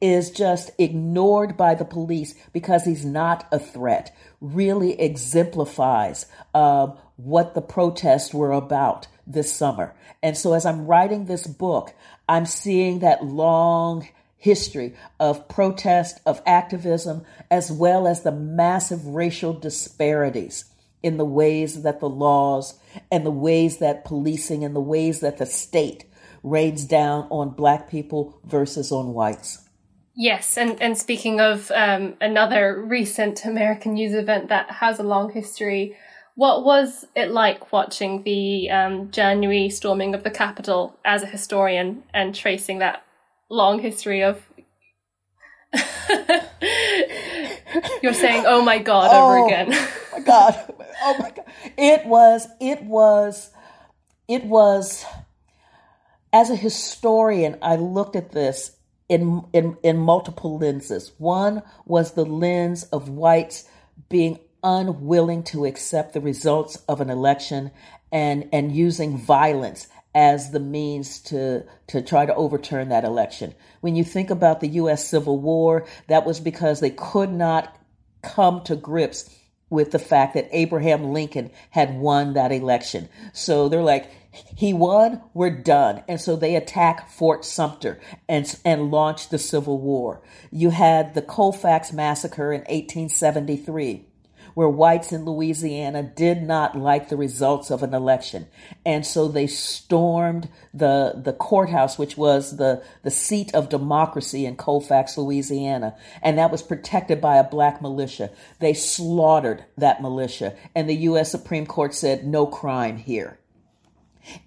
is 0.00 0.30
just 0.30 0.70
ignored 0.78 1.56
by 1.56 1.74
the 1.74 1.84
police 1.84 2.34
because 2.52 2.84
he's 2.84 3.04
not 3.04 3.46
a 3.52 3.58
threat 3.58 4.14
really 4.40 5.00
exemplifies 5.00 6.26
uh, 6.52 6.88
what 7.16 7.54
the 7.54 7.62
protests 7.62 8.34
were 8.34 8.52
about 8.52 9.06
this 9.26 9.52
summer. 9.52 9.94
And 10.22 10.36
so 10.36 10.52
as 10.52 10.66
I'm 10.66 10.86
writing 10.86 11.24
this 11.24 11.46
book, 11.46 11.94
I'm 12.28 12.46
seeing 12.46 12.98
that 12.98 13.24
long 13.24 14.08
history 14.36 14.94
of 15.18 15.48
protest, 15.48 16.20
of 16.26 16.42
activism, 16.44 17.24
as 17.50 17.72
well 17.72 18.06
as 18.06 18.22
the 18.22 18.32
massive 18.32 19.06
racial 19.06 19.54
disparities 19.54 20.66
in 21.02 21.16
the 21.16 21.24
ways 21.24 21.82
that 21.82 22.00
the 22.00 22.08
laws 22.08 22.78
and 23.10 23.24
the 23.24 23.30
ways 23.30 23.78
that 23.78 24.04
policing 24.04 24.62
and 24.62 24.76
the 24.76 24.80
ways 24.80 25.20
that 25.20 25.38
the 25.38 25.46
state 25.46 26.04
rains 26.42 26.84
down 26.84 27.26
on 27.30 27.48
black 27.50 27.90
people 27.90 28.38
versus 28.44 28.92
on 28.92 29.14
whites. 29.14 29.63
Yes, 30.16 30.56
and, 30.56 30.80
and 30.80 30.96
speaking 30.96 31.40
of 31.40 31.72
um, 31.74 32.14
another 32.20 32.80
recent 32.80 33.44
American 33.44 33.94
news 33.94 34.14
event 34.14 34.48
that 34.48 34.70
has 34.70 34.98
a 34.98 35.02
long 35.02 35.32
history, 35.32 35.96
what 36.36 36.64
was 36.64 37.04
it 37.16 37.30
like 37.30 37.72
watching 37.72 38.22
the 38.22 38.70
um, 38.70 39.10
January 39.10 39.68
storming 39.68 40.14
of 40.14 40.22
the 40.22 40.30
Capitol 40.30 40.98
as 41.04 41.22
a 41.22 41.26
historian 41.26 42.04
and 42.12 42.34
tracing 42.34 42.78
that 42.78 43.04
long 43.50 43.80
history 43.80 44.22
of. 44.22 44.42
You're 48.02 48.14
saying, 48.14 48.44
oh 48.46 48.62
my 48.62 48.78
God, 48.78 49.10
oh, 49.12 49.24
over 49.24 49.46
again. 49.46 49.70
my 50.12 50.20
God. 50.20 50.74
Oh 51.02 51.16
my 51.18 51.30
God. 51.30 51.44
It 51.76 52.06
was, 52.06 52.46
it 52.60 52.82
was, 52.82 53.50
it 54.28 54.44
was, 54.44 55.04
as 56.32 56.50
a 56.50 56.56
historian, 56.56 57.58
I 57.62 57.76
looked 57.76 58.16
at 58.16 58.30
this 58.32 58.73
in, 59.08 59.44
in, 59.52 59.76
in 59.82 59.98
multiple 59.98 60.58
lenses. 60.58 61.12
One 61.18 61.62
was 61.84 62.12
the 62.12 62.24
lens 62.24 62.84
of 62.84 63.08
whites 63.08 63.68
being 64.08 64.38
unwilling 64.62 65.42
to 65.44 65.66
accept 65.66 66.14
the 66.14 66.20
results 66.20 66.76
of 66.88 67.00
an 67.00 67.10
election 67.10 67.70
and, 68.10 68.48
and 68.52 68.74
using 68.74 69.18
violence 69.18 69.88
as 70.14 70.52
the 70.52 70.60
means 70.60 71.20
to, 71.20 71.64
to 71.88 72.00
try 72.00 72.24
to 72.24 72.34
overturn 72.34 72.88
that 72.88 73.04
election. 73.04 73.54
When 73.80 73.96
you 73.96 74.04
think 74.04 74.30
about 74.30 74.60
the 74.60 74.68
U.S. 74.68 75.06
Civil 75.06 75.40
War, 75.40 75.86
that 76.06 76.24
was 76.24 76.40
because 76.40 76.80
they 76.80 76.90
could 76.90 77.30
not 77.30 77.76
come 78.22 78.62
to 78.62 78.76
grips 78.76 79.28
with 79.74 79.90
the 79.90 79.98
fact 79.98 80.34
that 80.34 80.48
Abraham 80.52 81.12
Lincoln 81.12 81.50
had 81.70 81.98
won 81.98 82.32
that 82.32 82.52
election. 82.52 83.08
So 83.32 83.68
they're 83.68 83.82
like, 83.82 84.10
he 84.56 84.72
won, 84.72 85.20
we're 85.34 85.50
done. 85.50 86.02
And 86.08 86.20
so 86.20 86.36
they 86.36 86.56
attack 86.56 87.08
Fort 87.08 87.44
Sumter 87.44 88.00
and, 88.28 88.58
and 88.64 88.90
launch 88.90 89.28
the 89.28 89.38
Civil 89.38 89.78
War. 89.78 90.22
You 90.50 90.70
had 90.70 91.14
the 91.14 91.22
Colfax 91.22 91.92
Massacre 91.92 92.52
in 92.52 92.60
1873 92.60 94.06
where 94.54 94.68
whites 94.68 95.12
in 95.12 95.24
Louisiana 95.24 96.02
did 96.02 96.42
not 96.42 96.76
like 96.76 97.08
the 97.08 97.16
results 97.16 97.70
of 97.70 97.82
an 97.82 97.92
election. 97.92 98.46
And 98.86 99.04
so 99.04 99.28
they 99.28 99.46
stormed 99.46 100.48
the, 100.72 101.12
the 101.16 101.32
courthouse, 101.32 101.98
which 101.98 102.16
was 102.16 102.56
the, 102.56 102.82
the 103.02 103.10
seat 103.10 103.54
of 103.54 103.68
democracy 103.68 104.46
in 104.46 104.56
Colfax, 104.56 105.18
Louisiana. 105.18 105.96
And 106.22 106.38
that 106.38 106.50
was 106.50 106.62
protected 106.62 107.20
by 107.20 107.36
a 107.36 107.48
black 107.48 107.82
militia. 107.82 108.30
They 108.60 108.74
slaughtered 108.74 109.64
that 109.76 110.00
militia. 110.00 110.54
And 110.74 110.88
the 110.88 110.96
U.S. 110.96 111.30
Supreme 111.30 111.66
Court 111.66 111.94
said, 111.94 112.26
no 112.26 112.46
crime 112.46 112.96
here. 112.96 113.38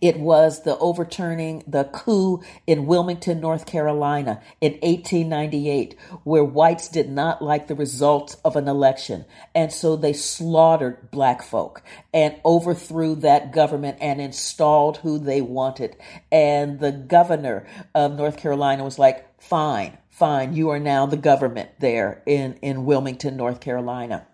It 0.01 0.19
was 0.19 0.63
the 0.63 0.77
overturning 0.77 1.63
the 1.67 1.85
coup 1.85 2.41
in 2.65 2.85
Wilmington, 2.85 3.39
North 3.39 3.65
Carolina 3.65 4.41
in 4.61 4.73
1898, 4.73 5.95
where 6.23 6.43
whites 6.43 6.87
did 6.87 7.09
not 7.09 7.41
like 7.41 7.67
the 7.67 7.75
results 7.75 8.35
of 8.45 8.55
an 8.55 8.67
election. 8.67 9.25
And 9.53 9.71
so 9.71 9.95
they 9.95 10.13
slaughtered 10.13 11.11
black 11.11 11.41
folk 11.41 11.81
and 12.13 12.35
overthrew 12.43 13.15
that 13.15 13.51
government 13.51 13.97
and 14.01 14.21
installed 14.21 14.97
who 14.97 15.19
they 15.19 15.41
wanted. 15.41 15.95
And 16.31 16.79
the 16.79 16.91
governor 16.91 17.67
of 17.93 18.13
North 18.13 18.37
Carolina 18.37 18.83
was 18.83 18.99
like, 18.99 19.25
fine, 19.41 19.97
fine, 20.09 20.53
you 20.53 20.69
are 20.69 20.79
now 20.79 21.05
the 21.05 21.17
government 21.17 21.69
there 21.79 22.21
in, 22.25 22.57
in 22.61 22.85
Wilmington, 22.85 23.37
North 23.37 23.59
Carolina. 23.59 24.27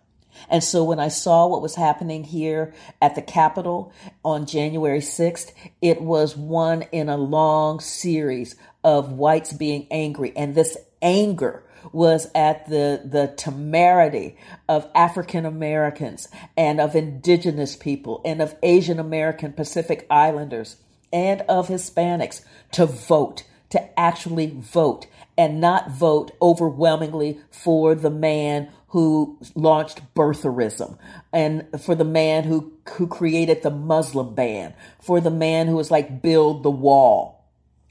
And 0.50 0.64
so 0.64 0.84
when 0.84 1.00
I 1.00 1.08
saw 1.08 1.48
what 1.48 1.62
was 1.62 1.76
happening 1.76 2.24
here 2.24 2.74
at 3.02 3.16
the 3.16 3.22
Capitol 3.22 3.94
on 4.24 4.46
January 4.46 5.00
6th, 5.00 5.52
it 5.82 6.02
was 6.02 6.38
one 6.38 6.84
in 6.92 7.10
a 7.10 7.18
long 7.18 7.80
series 7.80 8.56
of 8.84 9.12
whites 9.12 9.54
being 9.54 9.88
angry. 9.92 10.34
And 10.36 10.56
this 10.56 10.78
anger 11.02 11.64
was 11.92 12.30
at 12.34 12.68
the, 12.68 13.02
the 13.04 13.34
temerity 13.36 14.38
of 14.70 14.90
African 14.96 15.46
Americans 15.46 16.30
and 16.56 16.80
of 16.80 16.96
indigenous 16.96 17.76
people 17.76 18.22
and 18.24 18.42
of 18.42 18.56
Asian 18.64 19.00
American 19.00 19.54
Pacific 19.54 20.06
Islanders 20.10 20.78
and 21.12 21.42
of 21.42 21.68
Hispanics 21.68 22.42
to 22.72 22.86
vote, 22.86 23.44
to 23.70 24.00
actually 24.00 24.48
vote 24.48 25.08
and 25.38 25.60
not 25.60 25.92
vote 25.92 26.32
overwhelmingly 26.42 27.40
for 27.52 27.96
the 27.96 28.10
man 28.10 28.70
who 28.94 29.40
launched 29.56 30.02
birtherism 30.14 31.00
and 31.34 31.68
for 31.82 31.96
the 31.96 32.06
man 32.06 32.44
who, 32.44 32.72
who 32.92 33.08
created 33.08 33.64
the 33.64 33.72
Muslim 33.72 34.36
ban, 34.36 34.72
for 35.02 35.20
the 35.20 35.32
man 35.32 35.66
who 35.66 35.76
was 35.76 35.90
like 35.90 36.22
build 36.22 36.62
the 36.62 36.70
wall, 36.70 37.44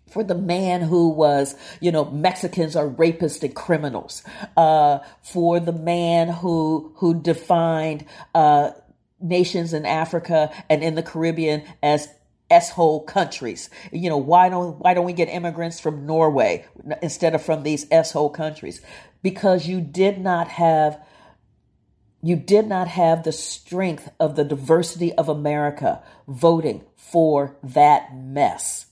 for 0.09 0.23
the 0.23 0.37
man 0.37 0.81
who 0.81 1.09
was, 1.09 1.57
you 1.81 1.91
know, 1.91 2.05
Mexicans 2.05 2.77
are 2.77 2.89
rapists 2.89 3.43
and 3.43 3.53
criminals, 3.53 4.23
uh, 4.57 5.01
for 5.23 5.59
the 5.59 5.73
man 5.73 6.29
who, 6.29 6.93
who 6.99 7.21
defined, 7.21 8.05
uh, 8.37 8.71
nations 9.21 9.73
in 9.73 9.85
Africa 9.85 10.53
and 10.71 10.85
in 10.85 10.95
the 10.95 11.03
Caribbean 11.03 11.65
as 11.83 12.09
s-hole 12.49 13.03
countries. 13.03 13.71
You 13.91 14.09
know, 14.09 14.19
why 14.19 14.49
don't 14.49 14.79
why 14.79 14.95
don't 14.95 15.07
we 15.07 15.15
get 15.15 15.29
immigrants 15.29 15.81
from 15.81 16.07
Norway 16.07 16.67
instead 17.01 17.35
of 17.35 17.43
from 17.43 17.63
these 17.63 17.87
s-hole 17.91 18.31
countries? 18.31 18.83
Because 19.23 19.67
you 19.67 19.81
did 19.81 20.19
not 20.19 20.49
have 20.49 21.01
you 22.25 22.37
did 22.37 22.69
not 22.69 22.87
have 22.87 23.25
the 23.25 23.33
strength 23.33 24.09
of 24.21 24.37
the 24.37 24.45
diversity 24.45 25.13
of 25.15 25.29
America 25.29 26.03
voting 26.29 26.85
for 26.95 27.57
that 27.65 28.17
mess. 28.17 28.87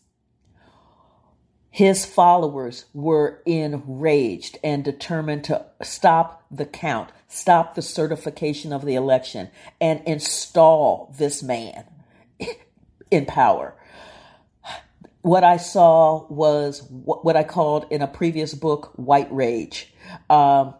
His 1.70 2.04
followers 2.04 2.86
were 2.92 3.40
enraged 3.46 4.58
and 4.64 4.84
determined 4.84 5.44
to 5.44 5.64
stop 5.82 6.44
the 6.50 6.66
count, 6.66 7.10
stop 7.28 7.76
the 7.76 7.82
certification 7.82 8.72
of 8.72 8.84
the 8.84 8.96
election, 8.96 9.50
and 9.80 10.02
install 10.04 11.14
this 11.16 11.44
man 11.44 11.84
in 13.12 13.26
power. 13.26 13.76
What 15.22 15.44
I 15.44 15.58
saw 15.58 16.26
was 16.28 16.84
what 16.90 17.36
I 17.36 17.44
called 17.44 17.86
in 17.90 18.02
a 18.02 18.08
previous 18.08 18.54
book 18.54 18.92
white 18.96 19.32
rage. 19.32 19.92
Um, 20.28 20.74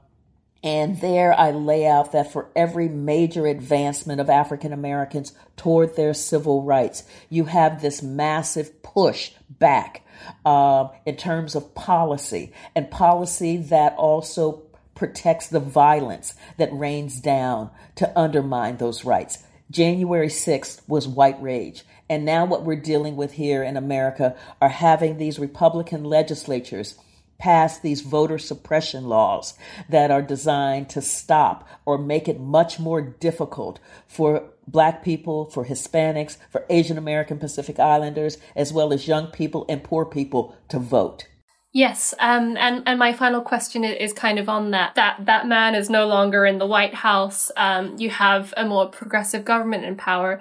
and 0.63 1.01
there 1.01 1.39
I 1.39 1.53
lay 1.53 1.87
out 1.87 2.13
that 2.13 2.33
for 2.33 2.51
every 2.55 2.89
major 2.89 3.47
advancement 3.47 4.21
of 4.21 4.29
African 4.29 4.73
Americans 4.73 5.33
toward 5.57 5.97
their 5.97 6.13
civil 6.13 6.63
rights, 6.63 7.05
you 7.31 7.47
have 7.47 7.81
this 7.81 8.03
massive 8.03 8.83
push 8.83 9.33
back 9.49 10.05
uh, 10.45 10.89
in 11.07 11.17
terms 11.17 11.55
of 11.55 11.75
policy 11.75 12.53
and 12.75 12.91
policy 12.91 13.57
that 13.57 13.95
also 13.95 14.63
protects 14.95 15.49
the 15.49 15.61
violence 15.61 16.35
that 16.59 16.69
rains 16.73 17.21
down 17.21 17.71
to 17.95 18.19
undermine 18.19 18.77
those 18.77 19.03
rights. 19.03 19.39
January 19.71 20.29
6th 20.29 20.83
was 20.87 21.09
white 21.09 21.41
rage. 21.41 21.85
And 22.11 22.25
now 22.25 22.45
what 22.45 22.65
we're 22.65 22.77
dealing 22.77 23.17
with 23.17 23.33
here 23.33 23.63
in 23.63 23.79
America 23.79 24.37
are 24.61 24.69
having 24.69 25.17
these 25.17 25.39
Republican 25.39 26.05
legislatures 26.05 26.97
pass 27.41 27.79
these 27.79 28.03
voter 28.03 28.39
suppression 28.39 29.09
laws 29.09 29.55
that 29.89 30.11
are 30.11 30.23
designed 30.23 30.89
to 30.91 31.03
stop 31.03 31.67
or 31.85 31.99
make 31.99 32.29
it 32.29 32.39
much 32.39 32.79
more 32.79 33.01
difficult 33.01 33.81
for 34.07 34.45
black 34.69 35.03
people, 35.03 35.47
for 35.47 35.65
Hispanics, 35.65 36.37
for 36.51 36.65
Asian 36.71 36.97
American 36.97 37.39
Pacific 37.39 37.81
Islanders, 37.81 38.39
as 38.55 38.73
well 38.73 38.93
as 38.93 39.09
young 39.09 39.27
people 39.29 39.65
and 39.69 39.83
poor 39.83 40.05
people 40.05 40.57
to 40.69 40.79
vote. 40.79 41.27
Yes, 41.73 42.15
um, 42.19 42.57
and 42.57 42.83
and 42.85 42.99
my 42.99 43.13
final 43.13 43.43
question 43.43 43.85
is 43.85 44.13
kind 44.13 44.41
of 44.41 44.49
on 44.49 44.73
that. 44.73 44.97
That 44.97 45.27
that 45.27 45.47
man 45.47 45.77
is 45.77 45.89
no 45.89 46.09
longer 46.09 46.45
in 46.45 46.59
the 46.59 46.67
White 46.67 46.95
House. 46.95 47.53
Um, 47.57 47.97
you 47.97 48.11
have 48.11 48.53
a 48.57 48.67
more 48.67 48.89
progressive 48.89 49.45
government 49.45 49.85
in 49.85 49.95
power. 49.95 50.41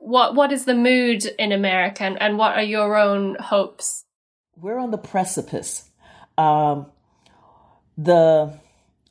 What 0.00 0.34
what 0.34 0.50
is 0.50 0.64
the 0.64 0.74
mood 0.74 1.26
in 1.38 1.52
America, 1.52 2.04
and, 2.04 2.20
and 2.20 2.38
what 2.38 2.56
are 2.56 2.62
your 2.62 2.96
own 2.96 3.36
hopes? 3.38 4.04
We're 4.56 4.78
on 4.78 4.92
the 4.92 4.98
precipice 4.98 5.90
um, 6.38 6.86
the 7.96 8.58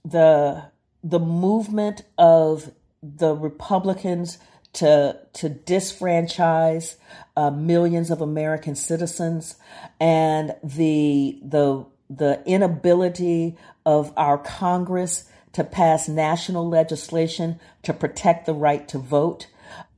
the 0.04 0.64
the 1.04 1.20
movement 1.20 2.04
of 2.18 2.72
the 3.02 3.34
Republicans 3.36 4.38
to 4.74 5.20
to 5.34 5.50
disfranchise 5.50 6.96
uh, 7.36 7.52
millions 7.52 8.10
of 8.10 8.22
American 8.22 8.76
citizens 8.76 9.56
and 10.00 10.56
the 10.64 11.40
the 11.44 11.86
the 12.10 12.42
inability 12.46 13.58
of 13.86 14.14
our 14.18 14.38
Congress 14.38 15.26
to 15.54 15.64
pass 15.64 16.08
national 16.08 16.68
legislation 16.68 17.60
to 17.84 17.94
protect 17.94 18.46
the 18.46 18.54
right 18.54 18.88
to 18.88 18.98
vote 18.98 19.48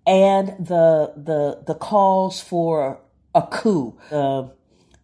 and 0.05 0.49
the 0.59 1.13
the 1.15 1.63
the 1.65 1.75
calls 1.75 2.41
for 2.41 2.99
a 3.35 3.41
coup 3.43 3.97
uh, 4.11 4.47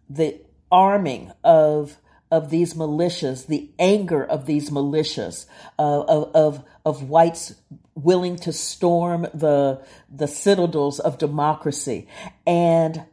the 0.08 0.40
arming 0.70 1.32
of 1.42 1.96
of 2.30 2.50
these 2.50 2.74
militias, 2.74 3.46
the 3.46 3.70
anger 3.78 4.24
of 4.24 4.46
these 4.46 4.70
militias, 4.70 5.46
uh, 5.78 6.00
of, 6.02 6.34
of, 6.34 6.64
of 6.84 7.08
whites 7.08 7.54
willing 7.94 8.36
to 8.36 8.52
storm 8.52 9.22
the, 9.34 9.82
the 10.10 10.28
citadels 10.28 11.00
of 11.00 11.18
democracy 11.18 12.06
and, 12.46 13.04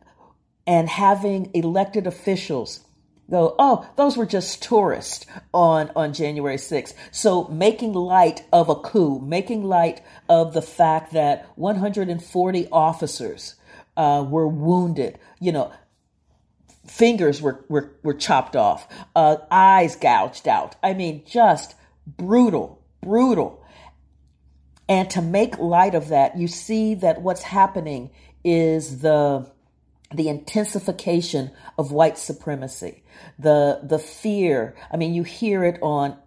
and 0.65 0.87
having 0.87 1.49
elected 1.53 2.07
officials 2.07 2.81
go, 3.29 3.55
oh, 3.59 3.87
those 3.95 4.15
were 4.15 4.25
just 4.25 4.63
tourists 4.63 5.25
on, 5.53 5.91
on 5.95 6.13
January 6.13 6.55
6th. 6.55 6.93
So 7.11 7.45
making 7.45 7.93
light 7.93 8.45
of 8.53 8.69
a 8.69 8.75
coup, 8.75 9.19
making 9.19 9.63
light 9.63 10.01
of 10.29 10.53
the 10.53 10.61
fact 10.61 11.13
that 11.13 11.45
140 11.55 12.67
officers 12.71 13.55
uh, 13.97 14.25
were 14.27 14.47
wounded, 14.47 15.19
you 15.39 15.51
know, 15.51 15.73
fingers 16.87 17.41
were, 17.41 17.63
were, 17.69 17.95
were 18.03 18.13
chopped 18.13 18.55
off, 18.55 18.87
uh, 19.15 19.37
eyes 19.51 19.95
gouged 19.95 20.47
out. 20.47 20.75
I 20.81 20.93
mean, 20.93 21.23
just 21.25 21.75
brutal, 22.05 22.81
brutal. 23.01 23.63
And 24.89 25.09
to 25.11 25.21
make 25.21 25.57
light 25.57 25.95
of 25.95 26.09
that, 26.09 26.37
you 26.37 26.47
see 26.47 26.95
that 26.95 27.21
what's 27.21 27.43
happening 27.43 28.11
is 28.43 28.99
the 28.99 29.51
the 30.13 30.29
intensification 30.29 31.51
of 31.77 31.91
white 31.91 32.17
supremacy, 32.17 33.03
the 33.37 33.81
the 33.83 33.99
fear. 33.99 34.73
I 34.89 34.95
mean, 34.95 35.13
you 35.13 35.23
hear 35.23 35.65
it 35.65 35.77
on 35.81 36.17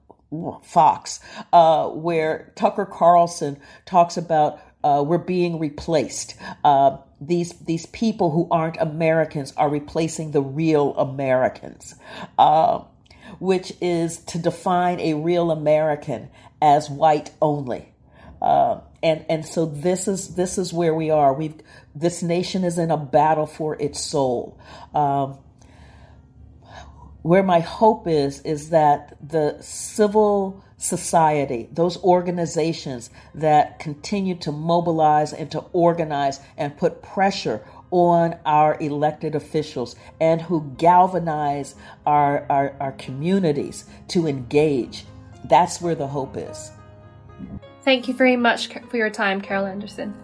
Fox, 0.63 1.21
uh, 1.53 1.89
where 1.89 2.53
Tucker 2.57 2.85
Carlson 2.85 3.59
talks 3.87 4.17
about 4.17 4.61
uh, 4.83 5.03
we're 5.07 5.19
being 5.19 5.59
replaced. 5.59 6.37
Uh, 6.65 6.99
these 7.21 7.53
these 7.61 7.87
people 7.87 8.31
who 8.31 8.49
aren't 8.51 8.77
Americans 8.79 9.53
are 9.57 9.69
replacing 9.69 10.31
the 10.31 10.41
real 10.41 10.97
Americans, 10.97 11.95
uh, 12.39 12.83
which 13.39 13.73
is 13.81 14.19
to 14.19 14.39
define 14.39 15.01
a 15.01 15.15
real 15.15 15.51
American 15.51 16.31
as 16.63 16.89
white 16.89 17.31
only. 17.43 17.93
Uh, 18.41 18.81
and 19.03 19.25
and 19.29 19.45
so 19.45 19.67
this 19.67 20.09
is 20.09 20.35
this 20.35 20.57
is 20.57 20.73
where 20.73 20.95
we 20.95 21.11
are. 21.11 21.35
We've 21.35 21.61
this 21.95 22.23
nation 22.23 22.65
is 22.65 22.79
in 22.79 22.91
a 22.91 22.97
battle 22.97 23.47
for 23.47 23.81
its 23.81 24.01
soul. 24.01 24.59
Um, 24.95 25.39
where 27.23 27.43
my 27.43 27.61
hope 27.61 28.09
is 28.09 28.41
is 28.43 28.71
that 28.71 29.17
the 29.27 29.59
civil 29.61 30.65
society, 30.81 31.69
those 31.71 32.03
organizations 32.03 33.11
that 33.35 33.79
continue 33.79 34.35
to 34.35 34.51
mobilize 34.51 35.33
and 35.33 35.51
to 35.51 35.61
organize 35.73 36.41
and 36.57 36.77
put 36.77 37.03
pressure 37.03 37.63
on 37.91 38.37
our 38.47 38.79
elected 38.81 39.35
officials 39.35 39.95
and 40.21 40.41
who 40.41 40.75
galvanize 40.79 41.75
our, 42.07 42.47
our, 42.49 42.75
our 42.81 42.93
communities 42.93 43.85
to 44.09 44.27
engage. 44.27 45.05
That's 45.45 45.81
where 45.81 45.95
the 45.95 46.07
hope 46.07 46.37
is. 46.37 46.71
Thank 47.83 48.09
you 48.09 48.15
very 48.15 48.37
much 48.37 48.69
for 48.89 48.97
your 48.97 49.11
time, 49.11 49.41
Carol 49.41 49.67
Anderson. 49.67 50.15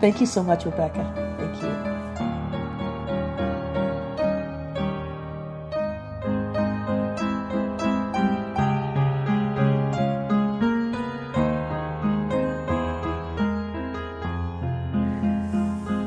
Thank 0.00 0.20
you 0.20 0.26
so 0.26 0.42
much, 0.42 0.66
Rebecca. 0.66 1.36
Thank 1.38 1.62
you. 1.62 1.85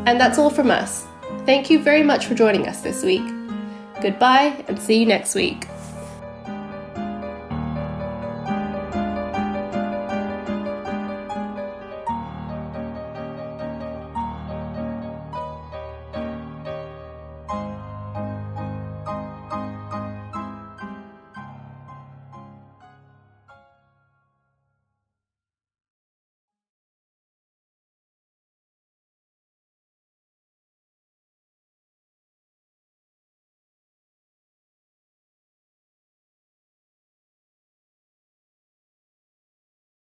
And 0.09 0.19
that's 0.19 0.39
all 0.39 0.49
from 0.49 0.71
us. 0.71 1.05
Thank 1.45 1.69
you 1.69 1.77
very 1.77 2.01
much 2.01 2.25
for 2.25 2.33
joining 2.33 2.67
us 2.67 2.81
this 2.81 3.03
week. 3.03 3.21
Goodbye 4.01 4.65
and 4.67 4.79
see 4.79 5.01
you 5.01 5.05
next 5.05 5.35
week. 5.35 5.68